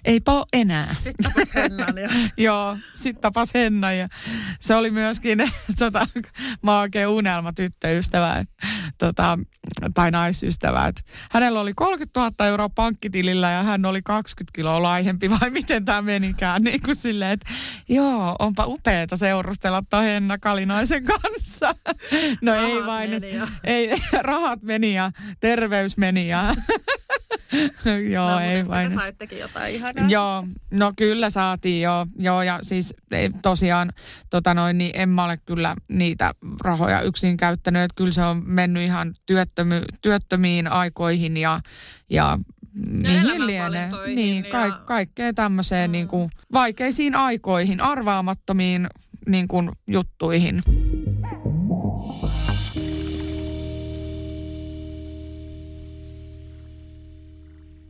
[0.06, 0.96] eipä ole enää.
[1.00, 2.10] Sitten tapas Hennan ja
[2.46, 4.08] Joo, sitten tapas Henna ja
[4.60, 6.08] se oli myöskin tota,
[6.64, 8.50] mä oikein unelma tyttöystävä et,
[8.98, 9.40] tota,
[9.94, 10.88] tai naisystävä.
[10.88, 15.86] Et, hänellä oli 30 000 euroa pankkitilillä ja hän oli 20 kiloa laihempi vai miten
[15.86, 16.62] tämä menikään.
[16.62, 17.46] Niin kuin silleen, että
[17.90, 21.76] joo, onpa upeeta seurustella tuon Henna Kalinaisen kanssa.
[22.42, 23.90] No ei Rahat vain, meni ja- ei,
[24.22, 26.56] rahat meni ja terveys meni ja
[28.12, 28.90] joo, no, ei vain.
[28.90, 30.08] te saittekin jotain ihanaa.
[30.10, 33.94] Joo, no kyllä saatiin joo, joo ja siis ei, tosiaan
[34.30, 38.44] tota noin, niin en mä ole kyllä niitä rahoja yksin käyttänyt, että kyllä se on
[38.46, 41.60] mennyt ihan työttömy, työttömiin aikoihin ja,
[42.10, 42.40] ja
[42.74, 43.90] mihin lienee.
[44.16, 45.92] Niin, ja- ka- kaikkea tämmöiseen mm.
[45.92, 48.88] niin kuin vaikeisiin aikoihin, arvaamattomiin
[49.28, 50.64] niin kuin juttuihin.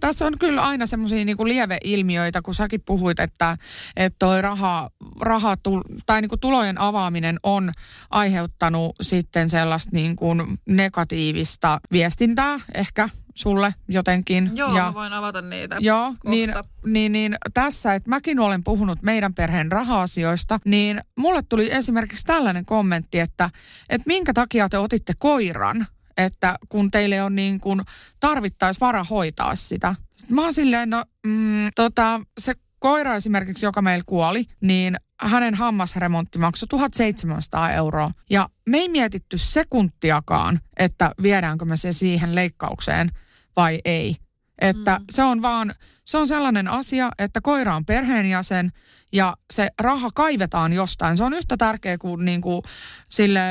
[0.04, 3.58] Tässä on kyllä aina semmoisia niinku lieveilmiöitä, kun säkin puhuit, että,
[3.95, 4.89] että toi raha,
[5.22, 7.72] raha tul, tai niinku tulojen avaaminen on
[8.10, 10.36] aiheuttanut sitten sellaista niinku
[10.70, 14.49] negatiivista viestintää ehkä sulle jotenkin.
[14.54, 16.30] Joo, ja, mä voin avata niitä Joo, kohta.
[16.30, 16.54] niin,
[16.86, 22.66] niin, niin tässä, että mäkin olen puhunut meidän perheen raha-asioista, niin mulle tuli esimerkiksi tällainen
[22.66, 23.49] kommentti, että,
[23.89, 25.88] että minkä takia te otitte koiran,
[26.18, 27.82] että kun teille on niin kuin
[28.20, 29.95] tarvittaisi vara hoitaa sitä.
[30.18, 35.55] Sitten mä oon silleen, no mm, tota, se koira esimerkiksi, joka meillä kuoli, niin hänen
[35.55, 38.11] hammasremontti maksoi 1700 euroa.
[38.30, 43.09] Ja me ei mietitty sekuntiakaan, että viedäänkö me se siihen leikkaukseen
[43.55, 44.16] vai ei.
[44.61, 45.05] Että mm.
[45.11, 45.74] se on vaan,
[46.05, 48.72] se on sellainen asia, että koira on perheenjäsen
[49.14, 51.18] ja se raha kaivetaan jostain.
[51.18, 52.64] Se on yhtä tärkeä kuin, niin kuin
[53.09, 53.41] sille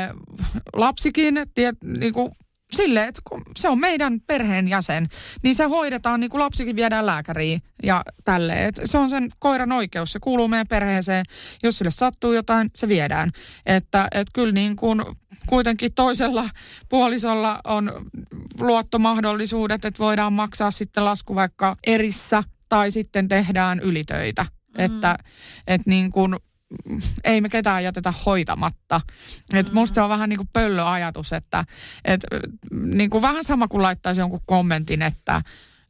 [0.72, 2.32] lapsikin, tiet, niin kuin
[2.73, 5.09] silleen, että kun se on meidän perheenjäsen,
[5.43, 8.68] niin se hoidetaan niin kuin lapsikin viedään lääkäriin ja tälleen.
[8.68, 11.25] Et se on sen koiran oikeus, se kuuluu meidän perheeseen.
[11.62, 13.31] Jos sille sattuu jotain, se viedään.
[13.66, 15.03] Että et kyllä niin kuin
[15.47, 16.51] kuitenkin toisella
[16.89, 17.93] puolisolla on
[18.61, 24.43] luottomahdollisuudet, että voidaan maksaa sitten lasku vaikka erissä tai sitten tehdään ylitöitä.
[24.43, 24.85] Mm.
[24.85, 25.18] Että
[25.66, 26.37] et niin kuin
[27.25, 29.01] ei me ketään jätetä hoitamatta.
[29.55, 29.75] Et Mm.
[29.75, 31.64] musta se on vähän niin kuin pöllöajatus, että
[32.05, 32.20] et,
[32.83, 35.43] niin kuin vähän sama kuin laittaisi jonkun kommentin, että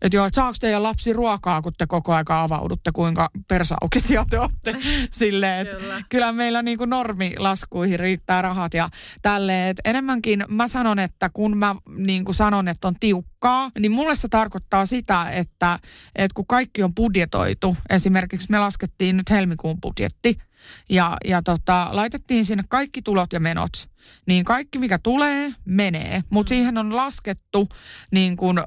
[0.03, 4.39] että joo, että saako teidän lapsi ruokaa, kun te koko aika avaudutte, kuinka persaukisia te
[4.39, 4.77] olette.
[5.11, 6.03] Silleen, että Kyllä.
[6.09, 8.89] kyllä meillä niin kuin normilaskuihin riittää rahat ja
[9.23, 9.69] tälleen.
[9.69, 14.17] Et enemmänkin mä sanon, että kun mä niin kuin sanon, että on tiukkaa, niin mulle
[14.17, 15.79] se tarkoittaa sitä, että,
[16.17, 20.39] että kun kaikki on budjetoitu, esimerkiksi me laskettiin nyt helmikuun budjetti,
[20.89, 23.92] ja, ja tota, laitettiin sinne kaikki tulot ja menot.
[24.27, 26.25] Niin kaikki, mikä tulee, menee.
[26.31, 27.69] Mutta siihen on laskettu
[28.11, 28.65] niin kun, ö,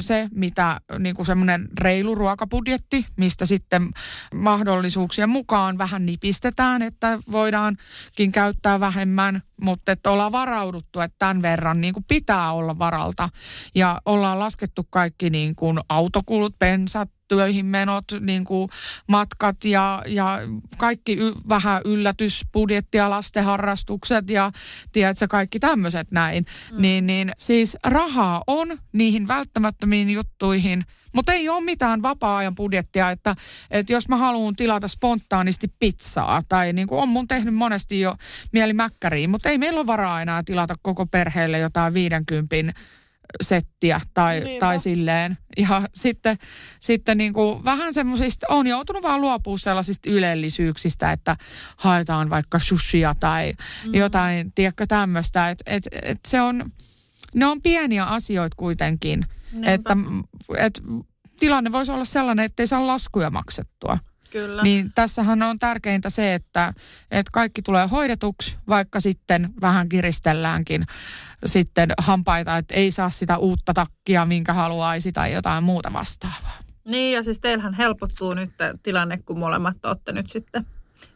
[0.00, 3.90] se, mitä niin kun semmoinen reilu ruokabudjetti, mistä sitten
[4.34, 11.80] mahdollisuuksien mukaan vähän nipistetään, että voidaankin käyttää vähemmän, mutta että ollaan varauduttu, että tämän verran
[11.80, 13.28] niin pitää olla varalta.
[13.74, 18.68] Ja ollaan laskettu kaikki niin kun autokulut, pensat, töihin menot, niin kuin
[19.08, 20.38] matkat ja, ja
[20.76, 24.52] kaikki y, vähän yllätysbudjettia, lastenharrastukset ja
[24.92, 26.46] tiedätkö, kaikki tämmöiset näin.
[26.72, 26.82] Mm.
[26.82, 33.34] Niin, niin siis rahaa on niihin välttämättömiin juttuihin, mutta ei ole mitään vapaa-ajan budjettia, että,
[33.70, 38.16] että jos mä haluan tilata spontaanisti pizzaa tai niin kuin on mun tehnyt monesti jo
[38.52, 42.56] mieli mäkkäriin, mutta ei meillä ole varaa enää tilata koko perheelle jotain 50
[43.40, 44.66] settiä tai, Niinpä.
[44.66, 45.38] tai silleen.
[45.56, 46.38] Ja sitten,
[46.80, 51.36] sitten niin kuin vähän semmoisista, on joutunut vaan luopua sellaisista ylellisyyksistä, että
[51.76, 53.52] haetaan vaikka sushia tai
[53.84, 53.94] mm.
[53.94, 55.50] jotain, tiedätkö tämmöistä.
[55.50, 56.72] Että et, et se on,
[57.34, 59.24] ne on pieniä asioita kuitenkin.
[59.52, 59.72] Niinpä.
[59.72, 59.96] Että
[60.56, 60.82] et,
[61.40, 63.98] tilanne voisi olla sellainen, että ei saa laskuja maksettua.
[64.30, 64.62] Kyllä.
[64.62, 66.72] Niin tässähän on tärkeintä se, että,
[67.10, 70.86] että kaikki tulee hoidetuksi, vaikka sitten vähän kiristelläänkin
[71.46, 76.58] sitten hampaita, että ei saa sitä uutta takkia, minkä haluaisi tai jotain muuta vastaavaa.
[76.90, 78.50] Niin ja siis teillähän helpottuu nyt
[78.82, 80.66] tilanne, kun molemmat olette nyt sitten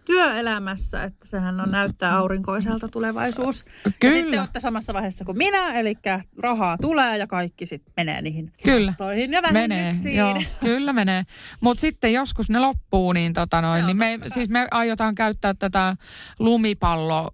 [0.05, 3.65] työelämässä, että sehän on näyttää aurinkoiselta tulevaisuus.
[4.01, 4.17] Kyllä.
[4.17, 5.95] Ja sitten olette samassa vaiheessa kuin minä, eli
[6.43, 8.95] rahaa tulee ja kaikki sitten menee niihin Kyllä.
[8.99, 11.23] toihin ja Menee, joo, kyllä menee.
[11.61, 15.97] Mutta sitten joskus ne loppuu, niin, tota noin, niin me, siis me aiotaan käyttää tätä
[16.39, 17.29] lumipallo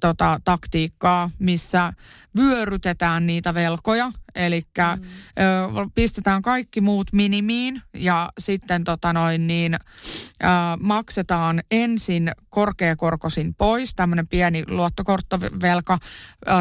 [0.00, 1.92] tota, taktiikkaa, missä
[2.36, 4.12] vyörytetään niitä velkoja.
[4.34, 5.90] Eli mm.
[5.94, 10.46] pistetään kaikki muut minimiin ja sitten tota noin, niin, ö,
[10.80, 11.60] maksetaan
[12.08, 13.94] ensin korkeakorkoisin pois.
[13.94, 15.98] Tämmöinen pieni luottokorttovelka,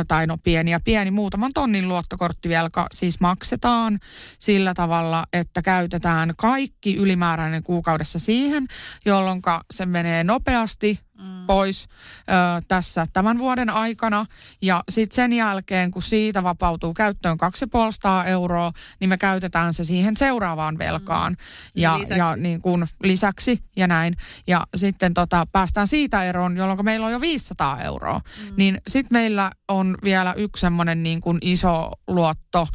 [0.07, 3.99] tai no pieni ja pieni, muutaman tonnin luottokorttivelka siis maksetaan
[4.39, 8.67] sillä tavalla, että käytetään kaikki ylimääräinen kuukaudessa siihen,
[9.05, 9.41] jolloin
[9.71, 10.99] se menee nopeasti
[11.47, 11.87] pois
[12.19, 14.25] ö, tässä tämän vuoden aikana.
[14.61, 20.17] Ja sitten sen jälkeen, kun siitä vapautuu käyttöön 250 euroa, niin me käytetään se siihen
[20.17, 21.37] seuraavaan velkaan.
[21.75, 22.19] Ja, Lisäksi.
[22.19, 24.17] ja niin kuin lisäksi ja näin.
[24.47, 28.19] Ja sitten tota, päästään siitä eroon, jolloin meillä on jo 500 euroa.
[28.19, 28.53] Mm.
[28.57, 32.67] Niin sitten meillä on vielä yksi semmoinen niin iso luotto,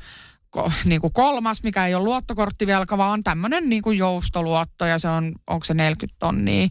[0.85, 5.33] niin kuin kolmas, mikä ei ole luottokorttivelka, vaan tämmöinen niin kuin joustoluotto ja se on,
[5.47, 6.69] onko se 40 tonnia,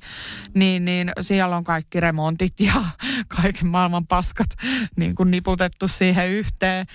[0.53, 2.73] niin, niin siellä on kaikki remontit ja
[3.41, 4.49] kaiken maailman paskat
[4.95, 6.85] niin kuin niputettu siihen yhteen.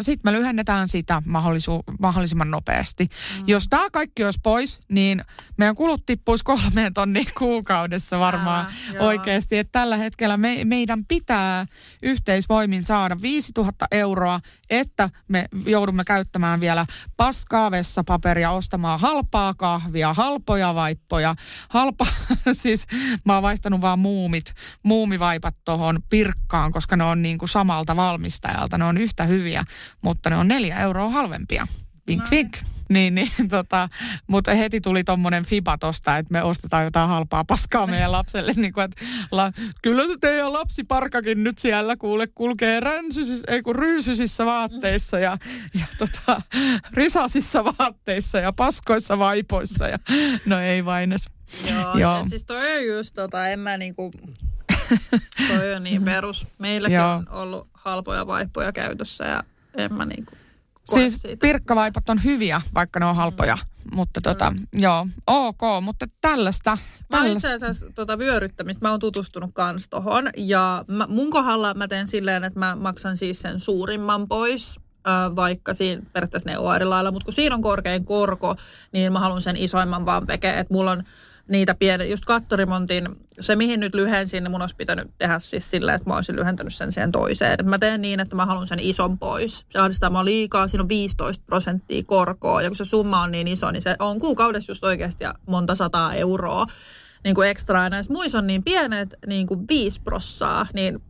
[0.00, 3.04] Sitten me lyhennetään sitä mahdollisu- mahdollisimman nopeasti.
[3.04, 3.44] Mm.
[3.46, 5.24] Jos tämä kaikki olisi pois, niin
[5.56, 9.06] meidän kulut tippuisi kolmeen tonniin kuukaudessa varmaan joo.
[9.06, 9.58] oikeasti.
[9.58, 11.66] Että tällä hetkellä me, meidän pitää
[12.02, 16.23] yhteisvoimin saada 5000 euroa, että me joudumme käyttämään
[16.60, 21.34] vielä paskaa vessapaperia, ostamaan halpaa kahvia, halpoja vaippoja,
[21.68, 22.06] halpa,
[22.62, 22.86] siis
[23.24, 28.78] mä oon vaihtanut vaan muumit, muumivaipat tuohon pirkkaan, koska ne on niin kuin samalta valmistajalta,
[28.78, 29.64] ne on yhtä hyviä,
[30.02, 31.66] mutta ne on neljä euroa halvempia.
[32.06, 32.56] Vink, vink.
[32.88, 33.88] Niin, niin tota,
[34.26, 38.52] mutta heti tuli tommonen fiba tosta, että me ostetaan jotain halpaa paskaa meidän lapselle.
[38.56, 39.52] Niin kuin, että la,
[39.82, 45.38] kyllä se teidän lapsiparkakin nyt siellä kuule kulkee ränsysissä, ei kun ryysysissä vaatteissa ja,
[45.74, 46.42] ja tota,
[46.92, 49.88] risasissa vaatteissa ja paskoissa vaipoissa.
[49.88, 49.98] Ja,
[50.46, 51.30] no ei vain edes.
[51.70, 52.24] Joo, Joo.
[52.28, 54.12] Siis toi on just tota, en mä niinku,
[55.48, 56.46] toi on niin perus.
[56.58, 57.14] Meilläkin Joo.
[57.14, 59.42] on ollut halpoja vaippoja käytössä ja
[59.76, 60.36] en mä niinku
[60.84, 61.40] Siis siitä.
[61.40, 63.56] pirkkavaipat on hyviä, vaikka ne on halpoja.
[63.56, 63.96] Mm.
[63.96, 66.70] Mutta tota, joo, ok, mutta tällaista.
[66.70, 66.78] Mä
[67.10, 67.36] tällaista.
[67.36, 70.30] itse asiassa tota vyöryttämistä, mä oon tutustunut kans tohon.
[70.36, 75.36] Ja mä, mun kohdalla mä teen silleen, että mä maksan siis sen suurimman pois, ö,
[75.36, 77.10] vaikka siinä periaatteessa ne on eri lailla.
[77.10, 78.56] Mutta kun siinä on korkein korko,
[78.92, 80.60] niin mä haluan sen isoimman vaan pekeä.
[80.60, 81.02] Että mulla on
[81.48, 83.08] niitä pieniä, just kattorimontin,
[83.40, 86.74] se mihin nyt lyhensin, niin mun olisi pitänyt tehdä siis silleen, että mä olisin lyhentänyt
[86.74, 87.52] sen siihen toiseen.
[87.52, 89.66] Et mä teen niin, että mä haluan sen ison pois.
[89.70, 93.48] Se ahdistaa mua liikaa, siinä on 15 prosenttia korkoa, ja kun se summa on niin
[93.48, 96.66] iso, niin se on kuukaudessa just oikeasti monta sataa euroa
[97.24, 97.82] niin kuin ekstra.
[97.82, 101.02] Ja näissä muissa on niin pienet, niin kuin 5 prossaa, niin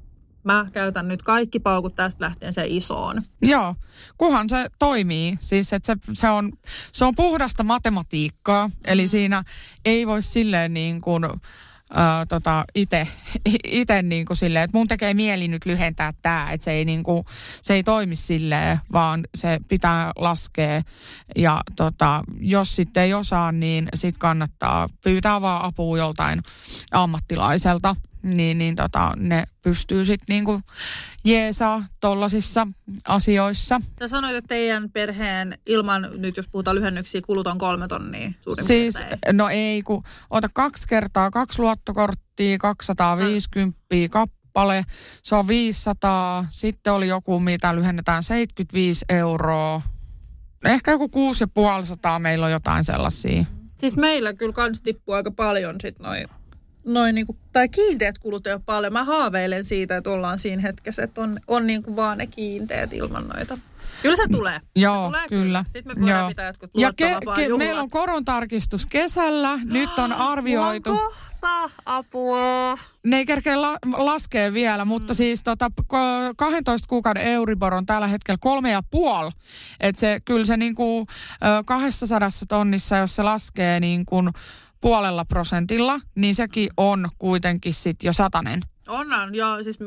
[0.44, 3.22] mä käytän nyt kaikki paukut tästä lähtien se isoon.
[3.42, 3.76] Joo,
[4.18, 5.38] kunhan se toimii.
[5.40, 6.52] Siis että se, se, on,
[6.92, 9.44] se on puhdasta matematiikkaa, eli siinä
[9.84, 11.24] ei voi silleen niin kuin,
[12.28, 13.08] tota, ite,
[13.64, 17.02] ite niin kuin silleen, että mun tekee mieli nyt lyhentää tämä, että se ei, niin
[17.02, 17.24] kuin,
[17.62, 20.82] se ei toimi silleen, vaan se pitää laskea.
[21.36, 26.42] Ja tota, jos sitten ei osaa, niin sitten kannattaa pyytää vaan apua joltain
[26.92, 27.96] ammattilaiselta.
[28.24, 30.60] Niin, niin tota, ne pystyy sitten niinku
[31.24, 32.66] jeesaa tollasissa
[33.08, 33.80] asioissa.
[34.00, 38.66] Sä sanoit, että teidän perheen ilman, nyt jos puhutaan lyhennyksiä, kulut on kolme tonnia suurin
[38.66, 39.36] Siis, piirtein.
[39.36, 43.78] no ei, kun ota kaksi kertaa kaksi luottokorttia, 250
[44.10, 44.84] kappale,
[45.22, 49.82] se on 500, sitten oli joku, mitä lyhennetään 75 euroa.
[50.64, 53.44] Ehkä joku 6500 meillä on jotain sellaisia.
[53.80, 56.26] Siis meillä kyllä kans tippuu aika paljon sit noin
[56.84, 58.92] noin niinku, tai kiinteät kulut ei ole paljon.
[58.92, 63.28] Mä haaveilen siitä, että ollaan siinä hetkessä, että on, on niinku vaan ne kiinteät ilman
[63.28, 63.58] noita.
[64.02, 64.60] Kyllä se tulee.
[64.76, 65.64] Joo, se tulee kyllä.
[65.68, 66.28] Sitten me voidaan Joo.
[66.28, 69.58] pitää jotkut Ja ke, ke, meillä on korontarkistus kesällä.
[69.64, 70.90] Nyt on arvioitu.
[70.92, 72.78] Mulla on kohta apua.
[73.06, 75.16] Ne ei kerkeä la- laskea vielä, mutta mm.
[75.16, 79.30] siis tota, ko- 12 kuukauden Euribor on tällä hetkellä kolme ja puoli.
[79.80, 81.06] Että se, kyllä se niinku,
[81.58, 84.30] ö, 200 tonnissa, jos se laskee niin kuin
[84.84, 88.62] puolella prosentilla, niin sekin on kuitenkin sit jo satanen.
[88.88, 89.62] Onnan, joo.
[89.62, 89.78] Siis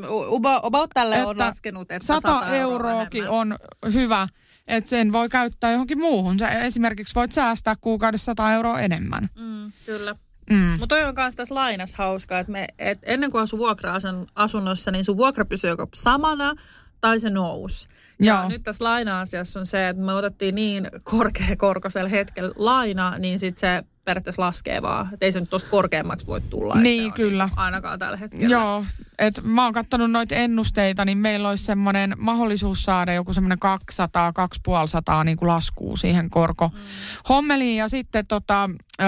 [0.62, 3.40] about tälle on Että laskenut, että 100 100 euroa euroakin vähemmän.
[3.40, 3.56] on
[3.92, 4.28] hyvä,
[4.68, 6.38] että sen voi käyttää johonkin muuhun.
[6.38, 9.28] Sä esimerkiksi voit säästää kuukaudessa 100 euroa enemmän.
[9.38, 10.14] Mm, kyllä.
[10.50, 10.56] Mm.
[10.56, 15.04] Mutta toi on myös tässä lainassa hauskaa, että me, et ennen kuin asu vuokra-asunnossa, niin
[15.04, 16.54] sun vuokra pysyy joko samana
[17.00, 17.88] tai se nousi.
[18.22, 18.48] Ja Joo.
[18.48, 23.84] nyt tässä laina-asiassa on se, että me otettiin niin korkeakorkoisella hetkellä laina, niin sitten se
[24.08, 25.08] periaatteessa laskee vaan.
[25.12, 26.74] Että ei se nyt tuosta korkeammaksi voi tulla.
[26.74, 27.46] Niin, on kyllä.
[27.46, 28.52] Niin, ainakaan tällä hetkellä.
[28.52, 28.84] Joo,
[29.18, 34.32] että mä oon kattonut noita ennusteita, niin meillä olisi semmoinen mahdollisuus saada joku semmoinen 200,
[34.32, 36.70] 250 niin kuin laskuu siihen korko
[37.28, 37.76] hommeliin.
[37.76, 39.04] Ja sitten tota, ö,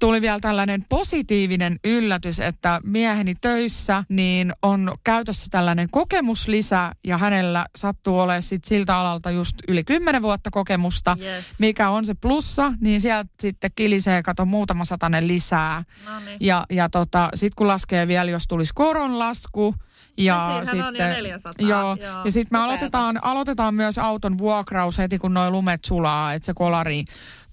[0.00, 7.66] tuli vielä tällainen positiivinen yllätys, että mieheni töissä niin on käytössä tällainen kokemuslisä ja hänellä
[7.76, 11.60] sattuu olemaan sit siltä alalta just yli 10 vuotta kokemusta, Yes.
[11.60, 15.84] mikä on se plussa, niin sieltä sitten kilisee, kato muutama satanen lisää.
[16.06, 16.36] No niin.
[16.40, 19.74] Ja, ja tota, sitten kun laskee vielä, jos tulisi koronlasku,
[20.16, 22.64] ja No siinähän on sitten, jo 400, Joo, joo, ja sitten me upeata.
[22.64, 27.04] aloitetaan, aloitetaan myös auton vuokraus heti, kun nuo lumet sulaa, että se kolari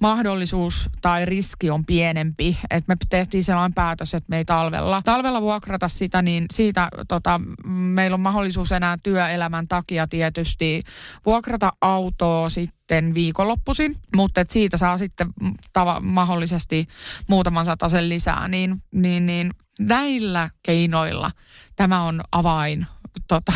[0.02, 2.58] mahdollisuus tai riski on pienempi.
[2.70, 7.42] Että me tehtiin sellainen päätös, että me ei talvella, talvella vuokrata sitä, niin siitä tota,
[7.68, 10.84] meillä on mahdollisuus enää työelämän takia tietysti
[11.26, 15.28] vuokrata autoa sitten viikonloppuisin, mutta et siitä saa sitten
[15.74, 16.88] tava, mahdollisesti
[17.28, 21.32] muutaman sen lisää, niin, niin, niin näillä keinoilla
[21.76, 22.88] tämä on avain
[23.28, 23.54] tota,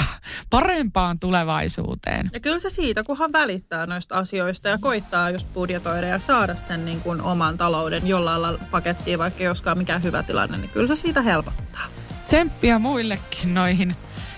[0.49, 2.30] parempaan tulevaisuuteen.
[2.34, 6.86] Ja kyllä se siitä, kunhan välittää noista asioista ja koittaa just budjetoida ja saada sen
[6.86, 10.88] niin kuin oman talouden jollain lailla pakettiin, vaikka ei olisikaan mikään hyvä tilanne, niin kyllä
[10.88, 11.86] se siitä helpottaa.
[12.26, 13.95] Tsemppiä muillekin noihin,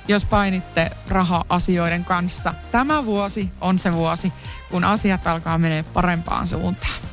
[0.08, 2.54] jos painitte raha-asioiden kanssa.
[2.72, 4.34] Tämä vuosi on se vuosi,
[4.72, 7.13] kun asiat alkaa menee parempaan suuntaan.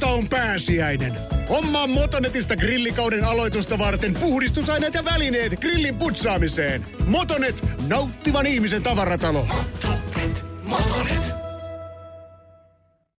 [0.00, 1.12] kohta on pääsiäinen.
[1.48, 6.86] Hommaa Motonetista grillikauden aloitusta varten puhdistusaineet ja välineet grillin putsaamiseen.
[7.06, 9.46] Motonet, nauttivan ihmisen tavaratalo.
[9.84, 11.37] Motonet, Motonet.